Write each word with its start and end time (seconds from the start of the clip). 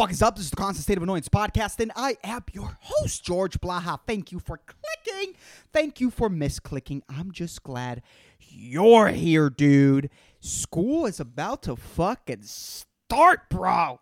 fuck 0.00 0.10
is 0.10 0.22
up? 0.22 0.34
This 0.34 0.46
is 0.46 0.50
the 0.50 0.56
Constant 0.56 0.82
State 0.82 0.96
of 0.96 1.02
Annoyance 1.02 1.28
podcast, 1.28 1.78
and 1.78 1.92
I 1.94 2.16
am 2.24 2.42
your 2.54 2.78
host, 2.80 3.22
George 3.22 3.60
Blaha. 3.60 3.98
Thank 4.06 4.32
you 4.32 4.38
for 4.38 4.58
clicking. 4.64 5.34
Thank 5.74 6.00
you 6.00 6.10
for 6.10 6.30
misclicking. 6.30 7.02
I'm 7.10 7.32
just 7.32 7.62
glad 7.62 8.00
you're 8.38 9.08
here, 9.08 9.50
dude. 9.50 10.08
School 10.38 11.04
is 11.04 11.20
about 11.20 11.64
to 11.64 11.76
fucking 11.76 12.44
start, 12.44 13.50
bro. 13.50 14.00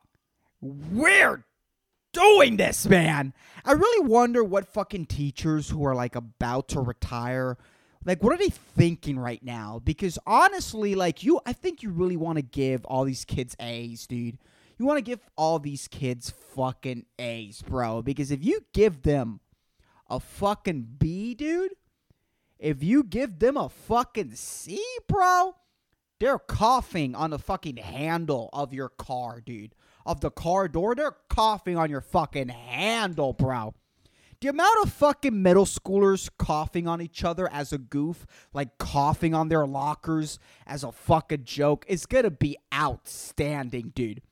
We're 0.60 1.44
doing 2.12 2.58
this, 2.58 2.86
man. 2.86 3.34
I 3.64 3.72
really 3.72 4.06
wonder 4.06 4.44
what 4.44 4.72
fucking 4.72 5.06
teachers 5.06 5.68
who 5.68 5.84
are 5.84 5.96
like 5.96 6.14
about 6.14 6.68
to 6.68 6.80
retire 6.80 7.58
like 8.04 8.22
what 8.22 8.32
are 8.32 8.38
they 8.38 8.50
thinking 8.50 9.18
right 9.18 9.42
now 9.42 9.82
because 9.84 10.20
honestly 10.24 10.94
like 10.94 11.24
you 11.24 11.40
i 11.44 11.52
think 11.52 11.82
you 11.82 11.90
really 11.90 12.16
want 12.16 12.36
to 12.36 12.42
give 12.42 12.84
all 12.84 13.04
these 13.04 13.24
kids 13.24 13.56
a's 13.58 14.06
dude 14.06 14.38
you 14.78 14.86
want 14.86 14.98
to 14.98 15.02
give 15.02 15.20
all 15.36 15.58
these 15.58 15.88
kids 15.88 16.30
fucking 16.30 17.04
a's 17.18 17.62
bro 17.62 18.02
because 18.02 18.30
if 18.30 18.44
you 18.44 18.64
give 18.72 19.02
them 19.02 19.40
a 20.08 20.20
fucking 20.20 20.86
b 20.98 21.34
dude 21.34 21.74
if 22.58 22.82
you 22.82 23.02
give 23.02 23.38
them 23.38 23.56
a 23.56 23.68
fucking 23.68 24.32
c 24.34 24.82
bro 25.06 25.54
they're 26.20 26.38
coughing 26.38 27.14
on 27.14 27.30
the 27.30 27.38
fucking 27.38 27.76
handle 27.76 28.48
of 28.52 28.72
your 28.72 28.88
car 28.88 29.40
dude 29.40 29.74
of 30.06 30.20
the 30.20 30.30
car 30.30 30.68
door 30.68 30.94
they're 30.94 31.16
coughing 31.28 31.76
on 31.76 31.90
your 31.90 32.00
fucking 32.00 32.48
handle 32.48 33.32
bro 33.32 33.74
the 34.40 34.48
amount 34.48 34.84
of 34.84 34.92
fucking 34.92 35.42
middle 35.42 35.64
schoolers 35.64 36.30
coughing 36.38 36.86
on 36.86 37.00
each 37.00 37.24
other 37.24 37.50
as 37.52 37.72
a 37.72 37.78
goof, 37.78 38.24
like 38.52 38.78
coughing 38.78 39.34
on 39.34 39.48
their 39.48 39.66
lockers 39.66 40.38
as 40.64 40.84
a 40.84 40.92
fucking 40.92 41.42
joke, 41.42 41.84
is 41.88 42.06
gonna 42.06 42.30
be 42.30 42.56
outstanding, 42.72 43.90
dude. 43.96 44.22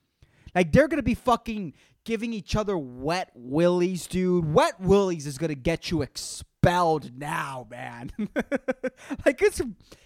Like 0.56 0.72
they're 0.72 0.88
gonna 0.88 1.02
be 1.02 1.14
fucking 1.14 1.74
giving 2.04 2.32
each 2.32 2.56
other 2.56 2.76
wet 2.76 3.30
willies, 3.36 4.08
dude. 4.08 4.52
Wet 4.52 4.80
willies 4.80 5.26
is 5.26 5.38
gonna 5.38 5.54
get 5.54 5.92
you 5.92 6.02
expelled 6.02 7.16
now, 7.16 7.68
man. 7.70 8.10
like 9.24 9.40
it's 9.42 9.60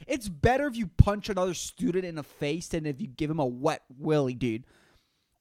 it's 0.06 0.28
better 0.28 0.66
if 0.66 0.76
you 0.76 0.88
punch 0.88 1.30
another 1.30 1.54
student 1.54 2.04
in 2.04 2.16
the 2.16 2.22
face 2.22 2.68
than 2.68 2.84
if 2.84 3.00
you 3.00 3.06
give 3.06 3.30
him 3.30 3.38
a 3.38 3.46
wet 3.46 3.82
willy, 3.98 4.34
dude 4.34 4.64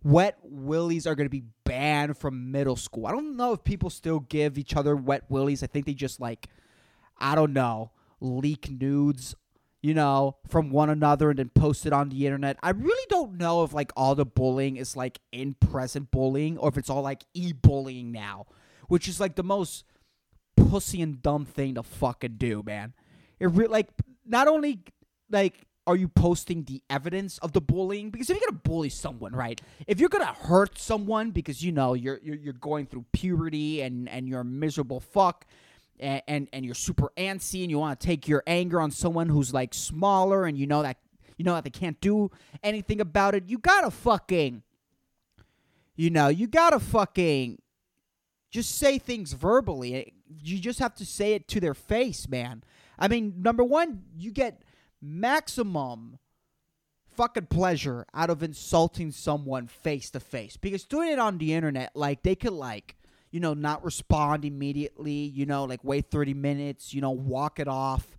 wet 0.03 0.38
willies 0.44 1.06
are 1.06 1.16
to 1.16 1.30
be 1.30 1.44
banned 1.64 2.17
from 2.17 2.52
middle 2.52 2.76
school. 2.76 3.08
I 3.08 3.11
don't 3.11 3.36
know 3.36 3.53
if 3.53 3.64
people 3.64 3.89
still 3.89 4.20
give 4.22 4.58
each 4.58 4.76
other 4.76 4.95
wet 4.95 5.23
willies. 5.30 5.64
I 5.64 5.67
think 5.67 5.86
they 5.86 5.94
just 5.94 6.20
like, 6.20 6.48
I 7.17 7.36
don't 7.36 7.53
know, 7.53 7.92
leak 8.22 8.70
nudes, 8.70 9.36
you 9.81 9.94
know, 9.94 10.35
from 10.47 10.72
one 10.72 10.89
another 10.89 11.30
and 11.30 11.39
then 11.39 11.49
post 11.49 11.85
it 11.85 11.94
on 11.94 12.09
the 12.09 12.25
internet. 12.25 12.58
I 12.61 12.72
really 12.72 13.05
don't 13.09 13.38
know 13.38 13.63
if 13.63 13.73
like 13.73 13.91
all 13.95 14.16
the 14.16 14.25
bullying 14.25 14.75
is 14.75 14.95
like 14.95 15.19
in 15.31 15.53
present 15.53 16.11
bullying 16.11 16.58
or 16.58 16.69
if 16.69 16.77
it's 16.77 16.89
all 16.89 17.02
like 17.02 17.23
e 17.33 17.53
bullying 17.53 18.11
now, 18.11 18.47
which 18.88 19.08
is 19.08 19.19
like 19.19 19.36
the 19.36 19.44
most 19.44 19.86
pussy 20.58 21.02
and 21.02 21.21
dumb 21.21 21.45
thing 21.45 21.75
to 21.75 21.83
fucking 21.83 22.36
do, 22.38 22.61
man. 22.66 22.94
It 23.39 23.47
really 23.52 23.71
like 23.71 23.89
not 24.25 24.47
only 24.47 24.83
like 25.30 25.66
are 25.88 25.95
you 25.95 26.08
posting 26.08 26.66
the 26.66 26.83
evidence 26.89 27.39
of 27.39 27.53
the 27.53 27.61
bullying? 27.61 28.11
Because 28.11 28.30
if 28.30 28.38
you're 28.38 28.47
gonna 28.47 28.61
bully 28.64 28.89
someone, 28.89 29.33
right? 29.33 29.59
If 29.88 29.99
you're 29.99 30.09
gonna 30.09 30.25
hurt 30.25 30.77
someone 30.77 31.31
because 31.31 31.64
you 31.64 31.71
know 31.71 31.93
you're 31.93 32.19
you're, 32.21 32.36
you're 32.36 32.53
going 32.53 32.86
through 32.86 33.05
puberty 33.14 33.81
and 33.81 34.08
and 34.09 34.27
you're 34.27 34.41
a 34.41 34.45
miserable 34.45 34.99
fuck. 34.99 35.45
And, 36.00 36.22
and, 36.28 36.47
and 36.53 36.66
you're 36.66 36.75
super 36.75 37.11
antsy 37.17 37.61
and 37.61 37.69
you 37.69 37.80
want 37.80 38.00
to 38.00 38.05
take 38.05 38.28
your 38.28 38.44
anger 38.47 38.80
on 38.80 38.92
someone 38.92 39.28
who's 39.28 39.53
like 39.53 39.73
smaller 39.73 40.45
and 40.45 40.58
you 40.58 40.66
know 40.66 40.81
that 40.81 40.97
you 41.38 41.45
know 41.45 41.55
that 41.55 41.64
they 41.64 41.69
can't 41.69 42.00
do 42.00 42.31
anything 42.64 43.02
about 43.02 43.36
it 43.36 43.45
you 43.47 43.58
gotta 43.58 43.92
fucking 43.92 44.64
you 45.95 46.09
know 46.09 46.27
you 46.27 46.47
gotta 46.47 46.80
fucking 46.80 47.61
just 48.52 48.77
say 48.77 48.97
things 48.97 49.33
verbally. 49.33 49.95
Eh, 49.95 50.03
you 50.42 50.59
just 50.59 50.80
have 50.80 50.95
to 50.95 51.05
say 51.05 51.33
it 51.33 51.47
to 51.50 51.59
their 51.59 51.73
face 51.73 52.27
man. 52.27 52.64
I 52.97 53.08
mean 53.08 53.36
number 53.38 53.64
one 53.64 54.04
you 54.17 54.31
get 54.31 54.61
maximum 55.02 56.20
fucking 57.16 57.48
pleasure 57.48 58.05
out 58.14 58.30
of 58.30 58.43
insulting 58.43 59.11
someone 59.11 59.67
face 59.67 60.10
to 60.11 60.20
face 60.20 60.55
because 60.58 60.86
doing 60.86 61.11
it 61.11 61.20
on 61.20 61.37
the 61.37 61.54
internet 61.54 61.93
like 61.95 62.23
they 62.23 62.36
could 62.36 62.54
like 62.54 62.95
you 63.32 63.40
know 63.40 63.54
not 63.54 63.84
respond 63.84 64.45
immediately 64.45 65.12
you 65.12 65.45
know 65.45 65.66
like 65.66 65.84
wait 65.84 66.10
30 66.10 66.34
minutes 66.34 66.94
you 66.94 67.02
know 67.02 67.12
walk 67.12 67.60
it 67.60 67.67
off 67.67 68.17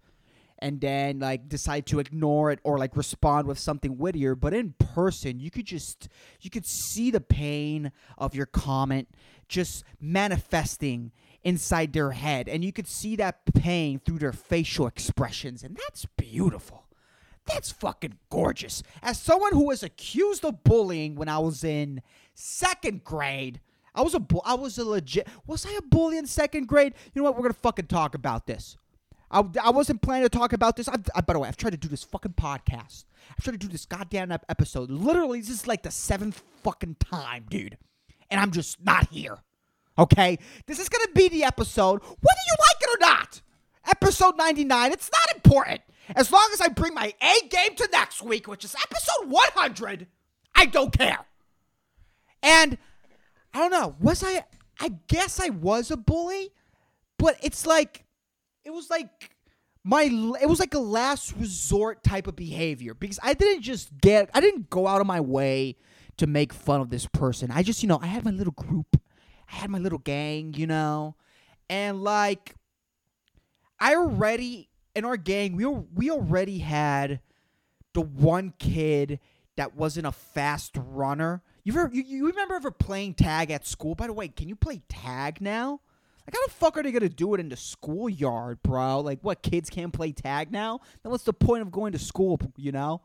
and 0.61 0.81
then 0.81 1.19
like 1.19 1.49
decide 1.49 1.87
to 1.87 1.99
ignore 1.99 2.51
it 2.51 2.61
or 2.63 2.79
like 2.79 2.97
respond 2.97 3.47
with 3.47 3.59
something 3.59 3.99
wittier. 3.99 4.35
But 4.35 4.55
in 4.55 4.75
person 4.79 5.41
you 5.41 5.51
could 5.51 5.67
just 5.67 6.09
you 6.41 6.51
could 6.51 6.67
see 6.67 7.11
the 7.11 7.21
pain 7.21 7.93
of 8.19 8.35
your 8.35 8.47
comment 8.47 9.09
just 9.49 9.85
manifesting 10.01 11.13
inside 11.43 11.93
their 11.93 12.13
head. 12.13 12.49
And 12.49 12.65
you 12.65 12.73
could 12.73 12.87
see 12.87 13.17
that 13.17 13.41
pain 13.55 13.99
through 13.99 14.19
their 14.19 14.33
facial 14.33 14.87
expressions. 14.87 15.63
And 15.63 15.77
that's 15.77 16.07
beautiful. 16.17 16.85
That's 17.47 17.73
fucking 17.73 18.19
gorgeous. 18.29 18.83
As 19.03 19.19
someone 19.19 19.53
who 19.53 19.67
was 19.67 19.83
accused 19.83 20.45
of 20.45 20.63
bullying 20.63 21.15
when 21.15 21.29
i 21.29 21.39
was 21.39 21.65
in 21.65 22.03
second 22.35 23.03
grade 23.03 23.61
i 23.95 24.03
was 24.03 24.15
a 24.15 24.21
bu- 24.21 24.41
i 24.45 24.55
was 24.55 24.79
a 24.79 24.85
legit 24.85 25.27
was 25.47 25.67
i 25.67 25.71
a 25.73 25.83
bully 25.83 26.19
in 26.19 26.27
second 26.27 26.67
grade 26.67 26.95
you 27.13 27.21
know 27.21 27.25
what 27.25 27.37
we're 27.37 27.43
gonna 27.43 27.55
fucking 27.55 27.87
talk 27.87 28.15
about 28.15 28.47
this 28.47 28.77
I, 29.31 29.45
I 29.63 29.71
wasn't 29.71 30.03
planning 30.03 30.25
to 30.25 30.29
talk 30.29 30.53
about 30.53 30.77
this. 30.77 30.89
I've, 30.89 31.09
I, 31.15 31.21
by 31.21 31.35
the 31.35 31.39
way, 31.39 31.49
I've 31.49 31.57
tried 31.57 31.71
to 31.71 31.77
do 31.77 31.89
this 31.89 32.03
fucking 32.03 32.35
podcast. 32.35 33.05
I've 33.31 33.45
tried 33.45 33.53
to 33.53 33.59
do 33.59 33.69
this 33.69 33.87
goddamn 33.87 34.33
episode. 34.33 34.91
Literally, 34.91 35.41
this 35.41 35.51
is 35.51 35.67
like 35.67 35.83
the 35.83 35.91
seventh 35.91 36.43
fucking 36.63 36.97
time, 36.99 37.47
dude. 37.49 37.79
And 38.31 38.41
I'm 38.41 38.51
just 38.51 38.85
not 38.85 39.09
here. 39.11 39.39
Okay? 39.99 40.39
This 40.67 40.79
is 40.79 40.89
going 40.89 41.05
to 41.07 41.13
be 41.13 41.29
the 41.29 41.45
episode, 41.45 42.03
whether 42.03 42.41
you 42.49 42.55
like 42.59 42.83
it 42.83 42.91
or 42.91 43.01
not. 43.01 43.43
Episode 43.89 44.37
99. 44.37 44.93
It's 44.93 45.11
not 45.13 45.37
important. 45.37 45.81
As 46.17 46.33
long 46.33 46.49
as 46.53 46.61
I 46.61 46.69
bring 46.69 46.95
my 46.95 47.15
A 47.23 47.49
game 47.49 47.77
to 47.77 47.89
next 47.93 48.23
week, 48.23 48.49
which 48.49 48.65
is 48.65 48.75
episode 48.75 49.31
100, 49.31 50.07
I 50.57 50.67
don't 50.67 50.97
care. 50.97 51.21
And 52.43 52.79
I 53.53 53.59
don't 53.59 53.71
know. 53.71 53.97
Was 54.01 54.23
I? 54.25 54.45
I 54.81 54.93
guess 55.09 55.41
I 55.41 55.51
was 55.51 55.91
a 55.91 55.97
bully, 55.97 56.51
but 57.19 57.37
it's 57.43 57.67
like 57.67 58.05
it 58.65 58.71
was 58.71 58.89
like 58.91 59.31
my 59.85 60.05
it 60.41 60.49
was 60.49 60.61
like 60.61 60.75
a 60.75 60.79
last 60.79 61.35
resort 61.37 62.03
type 62.03 62.27
of 62.27 62.37
behavior 62.37 62.95
because 62.95 63.19
I 63.23 63.35
didn't 63.35 63.63
just 63.63 63.97
get 64.01 64.31
I 64.35 64.41
didn't 64.41 64.71
go 64.71 64.87
out 64.87 65.01
of 65.01 65.07
my 65.07 65.21
way 65.21 65.77
to 66.19 66.27
make 66.27 66.53
fun 66.53 66.83
of 66.83 66.91
this 66.91 67.07
person. 67.07 67.51
I 67.51 67.63
just, 67.63 67.83
you 67.83 67.89
know, 67.89 67.99
I 68.03 68.07
had 68.07 68.25
my 68.25 68.31
little 68.31 68.53
group. 68.53 69.01
I 69.51 69.57
had 69.57 69.71
my 69.71 69.79
little 69.79 69.99
gang, 69.99 70.53
you 70.55 70.67
know. 70.67 71.17
And 71.69 72.03
like 72.03 72.55
I 73.79 73.95
already 73.95 74.69
in 74.95 75.05
our 75.05 75.17
gang, 75.17 75.57
we 75.57 75.65
we 75.67 76.11
already 76.11 76.59
had 76.59 77.21
the 77.95 78.03
one 78.03 78.53
kid 78.59 79.19
that 79.57 79.75
wasn't 79.77 80.07
a 80.07 80.13
fast 80.13 80.73
runner. 80.77 81.43
You 81.71 81.81
ever 81.81 81.91
you, 81.95 82.03
you 82.03 82.27
remember 82.27 82.57
ever 82.57 82.73
playing 82.73 83.15
tag 83.15 83.53
at 83.53 83.65
school? 83.65 83.95
By 83.95 84.09
the 84.09 84.13
way, 84.13 84.27
can 84.27 84.49
you 84.49 84.57
play 84.57 84.83
tag 84.89 85.41
now? 85.41 85.81
Like, 86.27 86.35
how 86.35 86.45
the 86.47 86.53
fuck 86.53 86.77
are 86.77 86.83
they 86.83 86.91
gonna 86.91 87.09
do 87.09 87.33
it 87.35 87.41
in 87.41 87.49
the 87.49 87.57
schoolyard, 87.57 88.61
bro? 88.65 89.01
Like, 89.01 89.21
what 89.23 89.43
kids 89.43 89.71
can't 89.71 89.93
play 89.93 90.11
tag 90.11 90.51
now? 90.51 90.81
Then 91.03 91.13
what's 91.13 91.23
the 91.23 91.33
point 91.33 91.63
of 91.63 91.71
going 91.71 91.93
to 91.93 91.99
school? 91.99 92.41
You 92.57 92.73
know? 92.73 93.03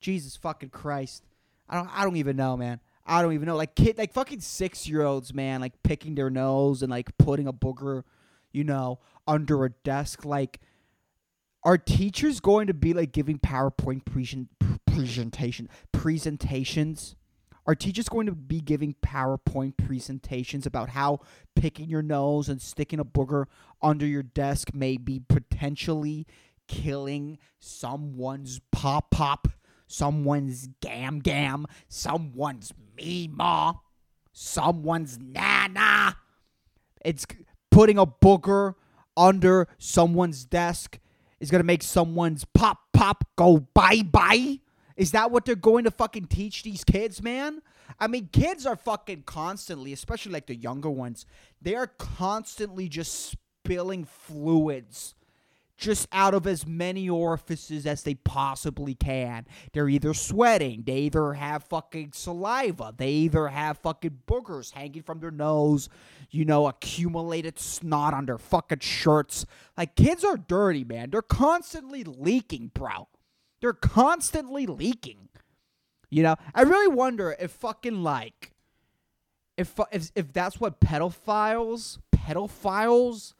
Jesus 0.00 0.34
fucking 0.36 0.70
Christ! 0.70 1.24
I 1.68 1.76
don't. 1.76 1.90
I 1.92 2.04
don't 2.04 2.16
even 2.16 2.36
know, 2.36 2.56
man. 2.56 2.80
I 3.04 3.20
don't 3.20 3.34
even 3.34 3.46
know. 3.46 3.56
Like 3.56 3.74
kid, 3.74 3.98
like 3.98 4.14
fucking 4.14 4.40
six 4.40 4.88
year 4.88 5.02
olds, 5.02 5.34
man. 5.34 5.60
Like 5.60 5.82
picking 5.82 6.14
their 6.14 6.30
nose 6.30 6.82
and 6.82 6.90
like 6.90 7.18
putting 7.18 7.46
a 7.46 7.52
booger, 7.52 8.04
you 8.50 8.64
know, 8.64 8.98
under 9.26 9.66
a 9.66 9.70
desk. 9.70 10.24
Like, 10.24 10.60
are 11.64 11.76
teachers 11.76 12.40
going 12.40 12.68
to 12.68 12.74
be 12.74 12.94
like 12.94 13.12
giving 13.12 13.38
PowerPoint 13.38 14.06
present 14.06 14.48
presentation 14.86 15.68
presentations? 15.92 17.14
Are 17.66 17.74
teachers 17.74 18.08
going 18.08 18.26
to 18.26 18.32
be 18.32 18.60
giving 18.60 18.94
PowerPoint 19.02 19.76
presentations 19.76 20.66
about 20.66 20.90
how 20.90 21.20
picking 21.56 21.88
your 21.88 22.02
nose 22.02 22.48
and 22.48 22.62
sticking 22.62 23.00
a 23.00 23.04
booger 23.04 23.46
under 23.82 24.06
your 24.06 24.22
desk 24.22 24.72
may 24.72 24.96
be 24.96 25.20
potentially 25.28 26.26
killing 26.68 27.38
someone's 27.58 28.60
pop 28.70 29.10
pop, 29.10 29.48
someone's 29.88 30.68
gam 30.80 31.18
gam, 31.18 31.66
someone's 31.88 32.72
meemaw, 32.96 33.80
someone's 34.32 35.18
nana? 35.18 36.16
It's 37.04 37.26
putting 37.70 37.98
a 37.98 38.06
booger 38.06 38.74
under 39.16 39.66
someone's 39.78 40.44
desk 40.44 41.00
is 41.40 41.50
going 41.50 41.60
to 41.60 41.64
make 41.66 41.82
someone's 41.82 42.44
pop 42.44 42.78
pop 42.92 43.24
go 43.36 43.58
bye 43.74 44.02
bye. 44.02 44.60
Is 44.96 45.10
that 45.12 45.30
what 45.30 45.44
they're 45.44 45.54
going 45.54 45.84
to 45.84 45.90
fucking 45.90 46.26
teach 46.26 46.62
these 46.62 46.84
kids, 46.84 47.22
man? 47.22 47.60
I 48.00 48.06
mean, 48.06 48.30
kids 48.32 48.66
are 48.66 48.76
fucking 48.76 49.24
constantly, 49.24 49.92
especially 49.92 50.32
like 50.32 50.46
the 50.46 50.56
younger 50.56 50.90
ones, 50.90 51.26
they 51.60 51.74
are 51.74 51.86
constantly 51.86 52.88
just 52.88 53.36
spilling 53.64 54.04
fluids 54.04 55.14
just 55.76 56.08
out 56.10 56.34
of 56.34 56.46
as 56.46 56.66
many 56.66 57.08
orifices 57.08 57.86
as 57.86 58.02
they 58.02 58.14
possibly 58.14 58.94
can. 58.94 59.46
They're 59.72 59.88
either 59.88 60.14
sweating, 60.14 60.84
they 60.86 61.00
either 61.00 61.34
have 61.34 61.64
fucking 61.64 62.12
saliva, 62.14 62.94
they 62.96 63.10
either 63.10 63.48
have 63.48 63.78
fucking 63.78 64.20
boogers 64.26 64.72
hanging 64.72 65.02
from 65.02 65.20
their 65.20 65.30
nose, 65.30 65.88
you 66.30 66.44
know, 66.44 66.66
accumulated 66.66 67.58
snot 67.58 68.14
on 68.14 68.26
their 68.26 68.38
fucking 68.38 68.80
shirts. 68.80 69.44
Like, 69.76 69.96
kids 69.96 70.24
are 70.24 70.38
dirty, 70.38 70.84
man. 70.84 71.10
They're 71.10 71.22
constantly 71.22 72.04
leaking, 72.04 72.70
bro. 72.72 73.08
They're 73.66 73.72
constantly 73.72 74.64
leaking. 74.64 75.28
You 76.08 76.22
know, 76.22 76.36
I 76.54 76.62
really 76.62 76.86
wonder 76.86 77.34
if 77.40 77.50
fucking 77.50 78.00
like, 78.04 78.52
if 79.56 79.74
if 79.90 80.12
if 80.14 80.32
that's 80.32 80.60
what 80.60 80.80
pedophiles, 80.80 81.98
pedophiles 82.14 83.34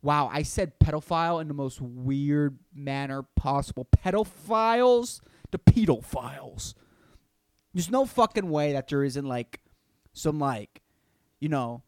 Wow, 0.00 0.30
I 0.32 0.42
said 0.42 0.78
pedophile 0.78 1.42
in 1.42 1.48
the 1.48 1.54
most 1.54 1.82
weird 1.82 2.58
manner 2.74 3.24
possible. 3.34 3.86
Pedophiles 3.94 5.20
the 5.50 5.58
pedophiles. 5.58 6.72
There's 7.74 7.90
no 7.90 8.06
fucking 8.06 8.48
way 8.48 8.72
that 8.72 8.88
there 8.88 9.04
isn't 9.04 9.26
like 9.26 9.60
some 10.14 10.38
like, 10.38 10.80
you 11.40 11.50
know, 11.50 11.82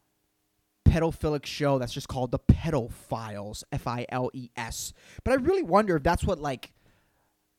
pedophilic 0.86 1.46
show 1.46 1.78
that's 1.78 1.94
just 1.94 2.08
called 2.08 2.30
the 2.30 2.38
pedophiles, 2.38 3.64
F 3.72 3.86
I 3.86 4.04
L 4.10 4.30
E 4.34 4.50
S. 4.54 4.92
But 5.24 5.32
I 5.32 5.36
really 5.36 5.62
wonder 5.62 5.96
if 5.96 6.02
that's 6.02 6.24
what 6.24 6.38
like 6.38 6.72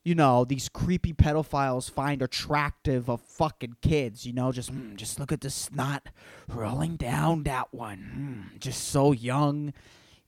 you 0.04 0.16
know, 0.16 0.46
these 0.46 0.70
creepy 0.70 1.14
pedophiles 1.14 1.92
find 1.92 2.22
attractive 2.22 3.10
of 3.10 3.22
fucking 3.22 3.78
kids, 3.82 4.26
you 4.26 4.34
know, 4.34 4.52
just 4.52 4.74
mm, 4.74 4.96
just 4.96 5.20
look 5.20 5.32
at 5.32 5.42
the 5.42 5.50
snot 5.50 6.08
rolling 6.48 6.96
down 6.96 7.44
that 7.44 7.74
one. 7.74 8.52
Mm, 8.56 8.60
just 8.60 8.88
so 8.88 9.12
young 9.12 9.74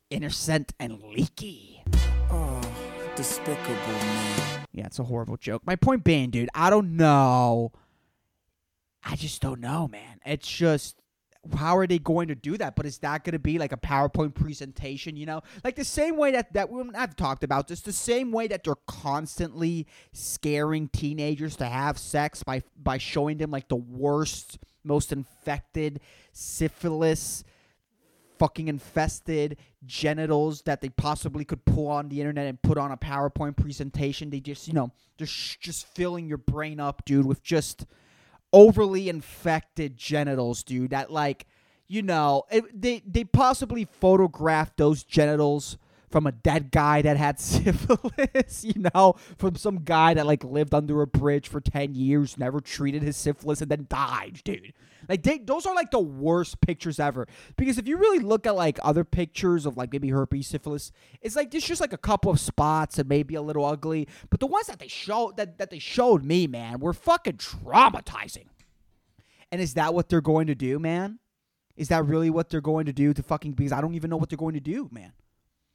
innocent 0.09 0.73
and 0.79 1.01
leaky. 1.01 1.83
Oh, 2.29 2.61
despicable 3.15 3.65
man. 3.65 4.65
Yeah, 4.73 4.85
it's 4.85 4.99
a 4.99 5.03
horrible 5.03 5.37
joke. 5.37 5.63
My 5.65 5.75
point 5.75 6.03
being, 6.03 6.29
dude, 6.29 6.49
I 6.53 6.69
don't 6.69 6.95
know. 6.95 7.71
I 9.03 9.15
just 9.15 9.41
don't 9.41 9.59
know, 9.59 9.87
man. 9.87 10.19
It's 10.25 10.47
just 10.47 11.00
how 11.57 11.75
are 11.77 11.87
they 11.87 11.99
going 11.99 12.27
to 12.27 12.35
do 12.35 12.57
that? 12.57 12.75
But 12.75 12.85
is 12.85 12.99
that 12.99 13.23
going 13.23 13.33
to 13.33 13.39
be 13.39 13.57
like 13.57 13.71
a 13.71 13.77
PowerPoint 13.77 14.35
presentation? 14.35 15.15
You 15.15 15.25
know, 15.25 15.41
like 15.63 15.75
the 15.75 15.85
same 15.85 16.17
way 16.17 16.31
that 16.31 16.53
that 16.53 16.69
I've 16.95 17.15
talked 17.15 17.43
about 17.43 17.67
this, 17.67 17.81
the 17.81 17.91
same 17.91 18.31
way 18.31 18.47
that 18.47 18.63
they're 18.63 18.75
constantly 18.87 19.87
scaring 20.13 20.87
teenagers 20.89 21.55
to 21.57 21.65
have 21.65 21.97
sex 21.97 22.43
by 22.43 22.61
by 22.81 22.97
showing 22.97 23.37
them 23.37 23.51
like 23.51 23.69
the 23.69 23.75
worst, 23.75 24.59
most 24.83 25.11
infected 25.11 25.99
syphilis 26.31 27.43
fucking 28.41 28.69
infested 28.69 29.55
genitals 29.85 30.63
that 30.63 30.81
they 30.81 30.89
possibly 30.89 31.45
could 31.45 31.63
pull 31.63 31.87
on 31.87 32.09
the 32.09 32.19
internet 32.19 32.47
and 32.47 32.59
put 32.63 32.75
on 32.75 32.91
a 32.91 32.97
PowerPoint 32.97 33.55
presentation. 33.55 34.31
They 34.31 34.39
just, 34.39 34.67
you 34.67 34.73
know, 34.73 34.91
just 35.19 35.61
just 35.61 35.85
filling 35.85 36.25
your 36.27 36.39
brain 36.39 36.79
up, 36.79 37.05
dude, 37.05 37.27
with 37.27 37.43
just 37.43 37.85
overly 38.53 39.09
infected 39.09 39.97
genitals, 39.97 40.63
dude. 40.63 40.91
That 40.91 41.11
like, 41.11 41.45
you 41.87 42.01
know, 42.01 42.43
it, 42.51 42.81
they 42.81 43.01
they 43.05 43.23
possibly 43.23 43.85
photographed 43.85 44.77
those 44.77 45.03
genitals 45.03 45.77
from 46.11 46.27
a 46.27 46.31
dead 46.31 46.71
guy 46.71 47.01
that 47.01 47.17
had 47.17 47.39
syphilis, 47.39 48.63
you 48.63 48.89
know, 48.93 49.15
from 49.37 49.55
some 49.55 49.83
guy 49.83 50.13
that 50.13 50.27
like 50.27 50.43
lived 50.43 50.73
under 50.73 51.01
a 51.01 51.07
bridge 51.07 51.47
for 51.47 51.61
10 51.61 51.95
years, 51.95 52.37
never 52.37 52.59
treated 52.59 53.01
his 53.01 53.17
syphilis, 53.17 53.61
and 53.61 53.71
then 53.71 53.87
died, 53.89 54.41
dude. 54.43 54.73
Like, 55.09 55.23
they, 55.23 55.39
those 55.39 55.65
are 55.65 55.75
like 55.75 55.91
the 55.91 55.99
worst 55.99 56.61
pictures 56.61 56.99
ever. 56.99 57.27
Because 57.57 57.77
if 57.77 57.87
you 57.87 57.97
really 57.97 58.19
look 58.19 58.45
at 58.45 58.55
like 58.55 58.79
other 58.83 59.03
pictures 59.03 59.65
of 59.65 59.77
like 59.77 59.91
maybe 59.91 60.09
herpes, 60.09 60.47
syphilis, 60.47 60.91
it's 61.21 61.35
like 61.35 61.51
there's 61.51 61.65
just 61.65 61.81
like 61.81 61.93
a 61.93 61.97
couple 61.97 62.31
of 62.31 62.39
spots 62.39 62.99
and 62.99 63.09
maybe 63.09 63.35
a 63.35 63.41
little 63.41 63.65
ugly. 63.65 64.07
But 64.29 64.39
the 64.39 64.47
ones 64.47 64.67
that 64.67 64.79
they 64.79 64.87
showed 64.87 65.37
that, 65.37 65.57
that 65.57 65.69
they 65.69 65.79
showed 65.79 66.23
me, 66.23 66.47
man, 66.47 66.79
were 66.79 66.93
fucking 66.93 67.37
traumatizing. 67.37 68.45
And 69.51 69.61
is 69.61 69.73
that 69.73 69.93
what 69.93 70.09
they're 70.09 70.21
going 70.21 70.47
to 70.47 70.55
do, 70.55 70.79
man? 70.79 71.19
Is 71.75 71.89
that 71.89 72.05
really 72.05 72.29
what 72.29 72.49
they're 72.49 72.61
going 72.61 72.85
to 72.85 72.93
do 72.93 73.13
to 73.13 73.23
fucking 73.23 73.53
because 73.53 73.71
I 73.71 73.81
don't 73.81 73.95
even 73.95 74.09
know 74.09 74.17
what 74.17 74.29
they're 74.29 74.37
going 74.37 74.53
to 74.53 74.59
do, 74.59 74.87
man. 74.91 75.13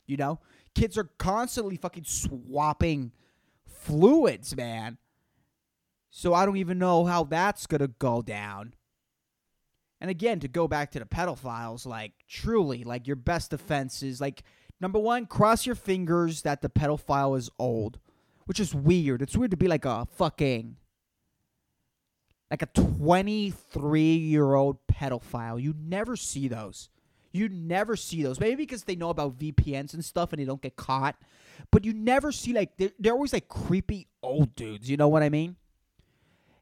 You 0.07 0.17
know, 0.17 0.41
kids 0.75 0.97
are 0.97 1.11
constantly 1.19 1.77
fucking 1.77 2.05
swapping 2.05 3.13
fluids, 3.67 4.57
man. 4.57 4.99
So 6.11 6.33
I 6.33 6.47
don't 6.47 6.57
even 6.57 6.79
know 6.79 7.05
how 7.05 7.25
that's 7.25 7.67
gonna 7.67 7.89
go 7.89 8.23
down. 8.23 8.75
And 10.01 10.11
again, 10.11 10.41
to 10.41 10.49
go 10.49 10.69
back 10.69 10.91
to 10.93 10.99
the 10.99 11.05
pedophiles, 11.05 11.87
like 11.87 12.13
truly, 12.29 12.85
like 12.85 13.07
your 13.07 13.17
best 13.17 13.51
defense 13.51 14.03
is 14.03 14.21
like 14.21 14.43
number 14.81 14.99
one, 14.99 15.27
cross 15.27 15.67
your 15.67 15.75
fingers 15.75 16.43
that 16.43 16.63
the 16.63 16.69
pedophile 16.69 17.37
is 17.37 17.51
old, 17.59 17.99
which 18.45 18.61
is 18.61 18.75
weird. 18.75 19.23
It's 19.23 19.37
weird 19.37 19.51
to 19.53 19.57
be 19.57 19.69
like 19.69 19.85
a 19.85 20.07
fucking 20.07 20.77
like 22.51 22.63
a 22.63 22.67
23 22.67 24.01
year 24.01 24.55
old 24.55 24.79
pedophile. 24.87 25.61
You 25.61 25.75
never 25.79 26.17
see 26.17 26.49
those. 26.49 26.89
You 27.37 27.49
never 27.49 27.97
see 27.97 28.23
those. 28.23 28.41
Maybe 28.41 28.63
because 28.63 28.85
they 28.85 28.97
know 28.97 29.11
about 29.11 29.39
VPNs 29.39 29.95
and 29.95 30.05
stuff 30.05 30.33
and 30.33 30.41
they 30.41 30.47
don't 30.47 30.63
get 30.63 30.77
caught. 30.77 31.17
But 31.71 31.85
you 31.85 31.93
never 31.93 32.33
see 32.33 32.53
like 32.53 32.77
they're, 32.77 32.93
they're 32.99 33.13
always 33.13 33.33
like 33.33 33.49
creepy 33.49 34.09
old 34.23 34.55
dudes. 34.57 34.91
You 34.91 34.97
know 34.97 35.09
what 35.09 35.23
I 35.23 35.29
mean? 35.29 35.57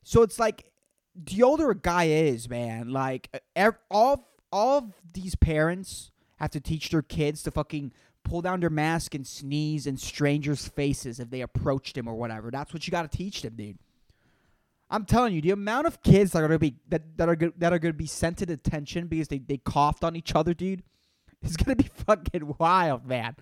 So 0.03 0.23
it's 0.23 0.38
like 0.38 0.71
the 1.15 1.43
older 1.43 1.71
a 1.71 1.76
guy 1.76 2.05
is, 2.05 2.49
man, 2.49 2.91
like 2.91 3.31
all 3.91 4.29
all 4.53 4.79
of 4.79 4.93
these 5.12 5.35
parents 5.35 6.11
have 6.37 6.50
to 6.50 6.61
teach 6.61 6.91
their 6.91 7.03
kids 7.03 7.43
to 7.43 7.50
fucking 7.50 7.93
pull 8.25 8.41
down 8.41 8.61
their 8.61 8.70
mask 8.70 9.15
and 9.15 9.27
sneeze 9.27 9.87
in 9.87 9.97
strangers' 9.97 10.67
faces 10.67 11.20
if 11.20 11.31
they 11.31 11.41
approached 11.41 11.97
him 11.97 12.09
or 12.09 12.15
whatever. 12.15 12.50
That's 12.50 12.73
what 12.73 12.87
you 12.87 12.91
got 12.91 13.11
to 13.11 13.17
teach 13.17 13.43
them, 13.43 13.55
dude. 13.56 13.79
I'm 14.91 15.05
telling 15.05 15.35
you, 15.35 15.41
the 15.41 15.51
amount 15.51 15.87
of 15.87 16.03
kids 16.03 16.33
that 16.33 16.43
are 16.43 16.49
gonna 16.49 16.59
be 16.59 16.77
that, 16.89 17.17
that 17.17 17.29
are 17.29 17.37
that 17.59 17.73
are 17.73 17.79
gonna 17.79 17.95
be 17.95 18.07
sent 18.07 18.39
to 18.39 18.47
detention 18.47 19.07
because 19.07 19.29
they, 19.29 19.39
they 19.39 19.57
coughed 19.59 20.05
on 20.05 20.15
each 20.15 20.35
other, 20.35 20.55
dude, 20.55 20.83
is 21.43 21.57
gonna 21.57 21.77
be 21.77 21.85
fucking 22.07 22.55
wild, 22.59 23.07
man. 23.07 23.37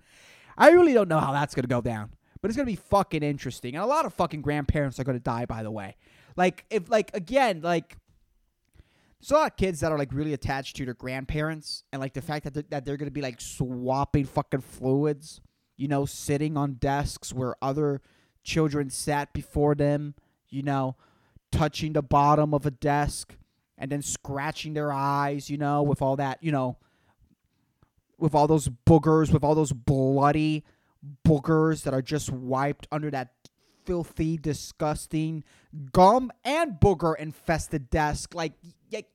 I 0.57 0.69
really 0.69 0.93
don't 0.93 1.09
know 1.09 1.19
how 1.19 1.33
that's 1.33 1.53
gonna 1.53 1.67
go 1.67 1.81
down, 1.81 2.11
but 2.41 2.49
it's 2.49 2.57
gonna 2.57 2.65
be 2.65 2.75
fucking 2.75 3.23
interesting. 3.23 3.75
And 3.75 3.83
a 3.83 3.87
lot 3.87 4.05
of 4.05 4.13
fucking 4.13 4.41
grandparents 4.41 4.99
are 4.99 5.03
gonna 5.03 5.19
die, 5.19 5.45
by 5.45 5.63
the 5.63 5.71
way. 5.71 5.95
Like 6.35 6.65
if 6.69 6.89
like 6.89 7.11
again 7.13 7.61
like. 7.61 7.97
There's 9.19 9.31
a 9.31 9.35
lot 9.35 9.51
of 9.51 9.55
kids 9.55 9.79
that 9.79 9.89
are 9.93 9.97
like 9.97 10.11
really 10.11 10.33
attached 10.33 10.75
to 10.75 10.83
their 10.83 10.93
grandparents, 10.93 11.85
and 11.93 12.01
like 12.01 12.13
the 12.13 12.21
fact 12.21 12.43
that 12.43 12.53
they're, 12.53 12.65
that 12.71 12.83
they're 12.83 12.97
gonna 12.97 13.09
be 13.09 13.21
like 13.21 13.39
swapping 13.39 14.25
fucking 14.25 14.59
fluids, 14.59 15.39
you 15.77 15.87
know, 15.87 16.05
sitting 16.05 16.57
on 16.57 16.73
desks 16.73 17.31
where 17.31 17.55
other 17.61 18.01
children 18.43 18.89
sat 18.89 19.31
before 19.31 19.75
them, 19.75 20.13
you 20.49 20.61
know, 20.61 20.97
touching 21.53 21.93
the 21.93 22.01
bottom 22.01 22.53
of 22.53 22.65
a 22.65 22.71
desk 22.71 23.35
and 23.77 23.91
then 23.91 24.01
scratching 24.01 24.73
their 24.73 24.91
eyes, 24.91 25.49
you 25.49 25.57
know, 25.57 25.83
with 25.83 26.01
all 26.01 26.15
that, 26.15 26.41
you 26.41 26.51
know, 26.51 26.77
with 28.17 28.33
all 28.33 28.47
those 28.47 28.69
boogers, 28.87 29.31
with 29.31 29.43
all 29.43 29.55
those 29.55 29.71
bloody 29.71 30.63
boogers 31.27 31.83
that 31.83 31.93
are 31.93 32.01
just 32.01 32.31
wiped 32.31 32.87
under 32.91 33.11
that 33.11 33.33
filthy, 33.85 34.37
disgusting 34.37 35.43
gum 35.91 36.31
and 36.43 36.79
booger 36.79 37.15
infested 37.17 37.89
desk. 37.89 38.33
Like, 38.33 38.53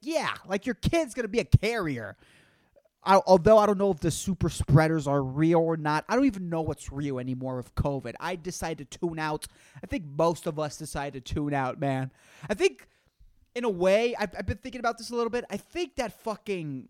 yeah, 0.01 0.35
like 0.47 0.67
your 0.67 0.75
kid's 0.75 1.15
gonna 1.15 1.29
be 1.29 1.41
a 1.41 1.45
carrier. 1.45 2.17
I, 3.09 3.23
although 3.27 3.57
I 3.57 3.65
don't 3.65 3.79
know 3.79 3.91
if 3.91 4.01
the 4.01 4.11
super 4.11 4.51
spreaders 4.51 5.07
are 5.07 5.23
real 5.23 5.61
or 5.61 5.79
not, 5.79 6.05
I 6.11 6.15
don't 6.15 6.27
even 6.27 6.51
know 6.51 6.61
what's 6.61 6.93
real 6.93 7.19
anymore 7.19 7.57
with 7.57 7.75
COVID. 7.75 8.13
I 8.21 8.37
decided 8.37 8.91
to 8.91 8.99
tune 8.99 9.19
out. 9.19 9.47
I 9.83 9.87
think 9.87 10.05
most 10.05 10.47
of 10.47 10.59
us 10.59 10.77
decided 10.77 11.25
to 11.25 11.35
tune 11.35 11.55
out, 11.55 11.81
man. 11.81 12.13
I 12.51 12.55
think, 12.55 12.87
in 13.55 13.65
a 13.65 13.71
way, 13.71 14.15
I've, 14.19 14.35
I've 14.39 14.45
been 14.45 14.59
thinking 14.59 14.81
about 14.81 14.99
this 14.99 15.09
a 15.09 15.17
little 15.17 15.31
bit. 15.31 15.47
I 15.49 15.57
think 15.57 15.97
that 15.97 16.21
fucking. 16.23 16.89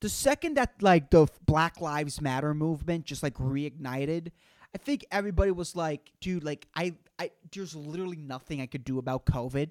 The 0.00 0.08
second 0.08 0.56
that, 0.56 0.72
like, 0.80 1.10
the 1.10 1.28
Black 1.46 1.80
Lives 1.80 2.20
Matter 2.20 2.52
movement 2.52 3.04
just, 3.04 3.22
like, 3.22 3.34
reignited, 3.34 4.32
I 4.74 4.78
think 4.78 5.06
everybody 5.12 5.52
was 5.52 5.76
like, 5.76 6.10
dude, 6.20 6.42
like, 6.42 6.66
I, 6.74 6.94
I, 7.16 7.30
there's 7.54 7.76
literally 7.76 8.16
nothing 8.16 8.60
I 8.60 8.66
could 8.66 8.82
do 8.82 8.98
about 8.98 9.24
COVID. 9.24 9.70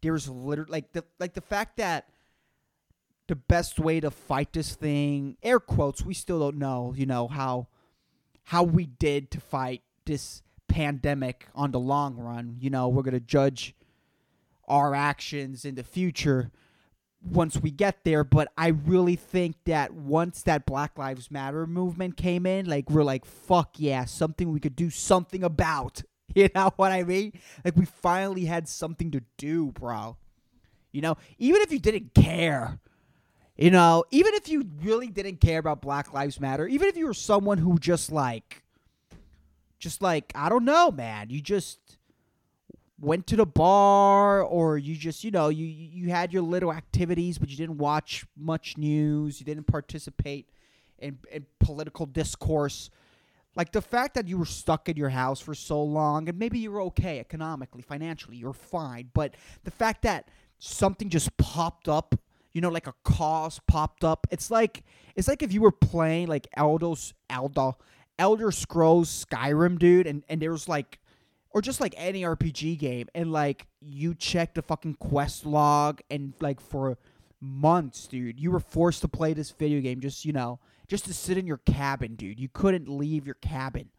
There's 0.00 0.30
literally, 0.30 0.70
like, 0.70 0.92
the, 0.92 1.04
like, 1.20 1.34
the 1.34 1.42
fact 1.42 1.76
that 1.76 2.08
the 3.28 3.36
best 3.36 3.78
way 3.80 4.00
to 4.00 4.10
fight 4.10 4.52
this 4.52 4.74
thing 4.74 5.36
air 5.42 5.60
quotes 5.60 6.04
we 6.04 6.14
still 6.14 6.40
don't 6.40 6.58
know 6.58 6.94
you 6.96 7.06
know 7.06 7.28
how 7.28 7.66
how 8.44 8.62
we 8.62 8.86
did 8.86 9.30
to 9.32 9.40
fight 9.40 9.82
this 10.04 10.42
pandemic 10.68 11.46
on 11.54 11.72
the 11.72 11.80
long 11.80 12.16
run. 12.16 12.56
You 12.60 12.70
know 12.70 12.88
we're 12.88 13.02
going 13.02 13.14
to 13.14 13.20
judge 13.20 13.74
our 14.68 14.94
actions 14.94 15.64
in 15.64 15.74
the 15.74 15.82
future 15.82 16.50
once 17.22 17.56
we 17.56 17.70
get 17.70 18.04
there 18.04 18.22
but 18.22 18.48
i 18.56 18.68
really 18.68 19.16
think 19.16 19.56
that 19.64 19.92
once 19.92 20.42
that 20.42 20.66
black 20.66 20.98
lives 20.98 21.30
matter 21.30 21.66
movement 21.66 22.16
came 22.16 22.44
in 22.46 22.66
like 22.66 22.88
we're 22.90 23.02
like 23.02 23.24
fuck 23.24 23.76
yeah 23.78 24.04
something 24.04 24.52
we 24.52 24.60
could 24.60 24.76
do 24.76 24.90
something 24.90 25.42
about. 25.42 26.02
You 26.34 26.50
know 26.54 26.70
what 26.76 26.92
i 26.92 27.02
mean? 27.02 27.32
Like 27.64 27.76
we 27.76 27.86
finally 27.86 28.44
had 28.44 28.68
something 28.68 29.10
to 29.12 29.22
do 29.38 29.72
bro. 29.72 30.18
You 30.92 31.00
know 31.00 31.16
even 31.38 31.62
if 31.62 31.72
you 31.72 31.78
didn't 31.78 32.14
care 32.14 32.78
You 33.56 33.70
know, 33.70 34.04
even 34.10 34.34
if 34.34 34.48
you 34.48 34.68
really 34.82 35.08
didn't 35.08 35.40
care 35.40 35.58
about 35.58 35.80
Black 35.80 36.12
Lives 36.12 36.38
Matter, 36.38 36.66
even 36.66 36.88
if 36.88 36.96
you 36.96 37.06
were 37.06 37.14
someone 37.14 37.56
who 37.56 37.78
just 37.78 38.12
like, 38.12 38.62
just 39.78 40.02
like, 40.02 40.30
I 40.34 40.50
don't 40.50 40.64
know, 40.64 40.90
man, 40.90 41.30
you 41.30 41.40
just 41.40 41.78
went 43.00 43.26
to 43.28 43.36
the 43.36 43.46
bar 43.46 44.42
or 44.42 44.76
you 44.76 44.94
just, 44.94 45.24
you 45.24 45.30
know, 45.30 45.48
you, 45.48 45.64
you 45.64 46.10
had 46.10 46.34
your 46.34 46.42
little 46.42 46.72
activities, 46.72 47.38
but 47.38 47.48
you 47.48 47.56
didn't 47.56 47.78
watch 47.78 48.26
much 48.36 48.76
news, 48.76 49.40
you 49.40 49.46
didn't 49.46 49.66
participate 49.66 50.50
in, 50.98 51.18
in 51.32 51.46
political 51.58 52.04
discourse. 52.04 52.90
Like 53.54 53.72
the 53.72 53.82
fact 53.82 54.14
that 54.14 54.28
you 54.28 54.36
were 54.36 54.44
stuck 54.44 54.90
in 54.90 54.98
your 54.98 55.08
house 55.08 55.40
for 55.40 55.54
so 55.54 55.82
long, 55.82 56.28
and 56.28 56.38
maybe 56.38 56.58
you 56.58 56.70
were 56.70 56.82
okay 56.82 57.20
economically, 57.20 57.80
financially, 57.80 58.36
you're 58.36 58.52
fine, 58.52 59.08
but 59.14 59.34
the 59.64 59.70
fact 59.70 60.02
that 60.02 60.28
something 60.58 61.08
just 61.08 61.34
popped 61.38 61.88
up 61.88 62.14
you 62.56 62.62
know, 62.62 62.70
like 62.70 62.86
a 62.86 62.94
cause 63.04 63.60
popped 63.66 64.02
up. 64.02 64.26
It's 64.30 64.50
like 64.50 64.82
it's 65.14 65.28
like 65.28 65.42
if 65.42 65.52
you 65.52 65.60
were 65.60 65.70
playing 65.70 66.28
like 66.28 66.48
Eldos 66.56 67.12
Elder 67.28 67.72
Elder 68.18 68.50
Scrolls 68.50 69.26
Skyrim, 69.26 69.78
dude, 69.78 70.06
and 70.06 70.24
and 70.30 70.40
there 70.40 70.52
was 70.52 70.66
like 70.66 70.98
or 71.50 71.60
just 71.60 71.82
like 71.82 71.92
any 71.98 72.22
RPG 72.22 72.78
game, 72.78 73.08
and 73.14 73.30
like 73.30 73.66
you 73.82 74.14
check 74.14 74.54
the 74.54 74.62
fucking 74.62 74.94
quest 74.94 75.44
log, 75.44 76.00
and 76.08 76.32
like 76.40 76.58
for 76.58 76.96
months, 77.42 78.06
dude, 78.06 78.40
you 78.40 78.50
were 78.50 78.60
forced 78.60 79.02
to 79.02 79.08
play 79.08 79.34
this 79.34 79.50
video 79.50 79.82
game 79.82 80.00
just 80.00 80.24
you 80.24 80.32
know 80.32 80.58
just 80.88 81.04
to 81.04 81.12
sit 81.12 81.36
in 81.36 81.46
your 81.46 81.58
cabin, 81.58 82.14
dude. 82.14 82.40
You 82.40 82.48
couldn't 82.48 82.88
leave 82.88 83.26
your 83.26 83.34
cabin. 83.34 83.90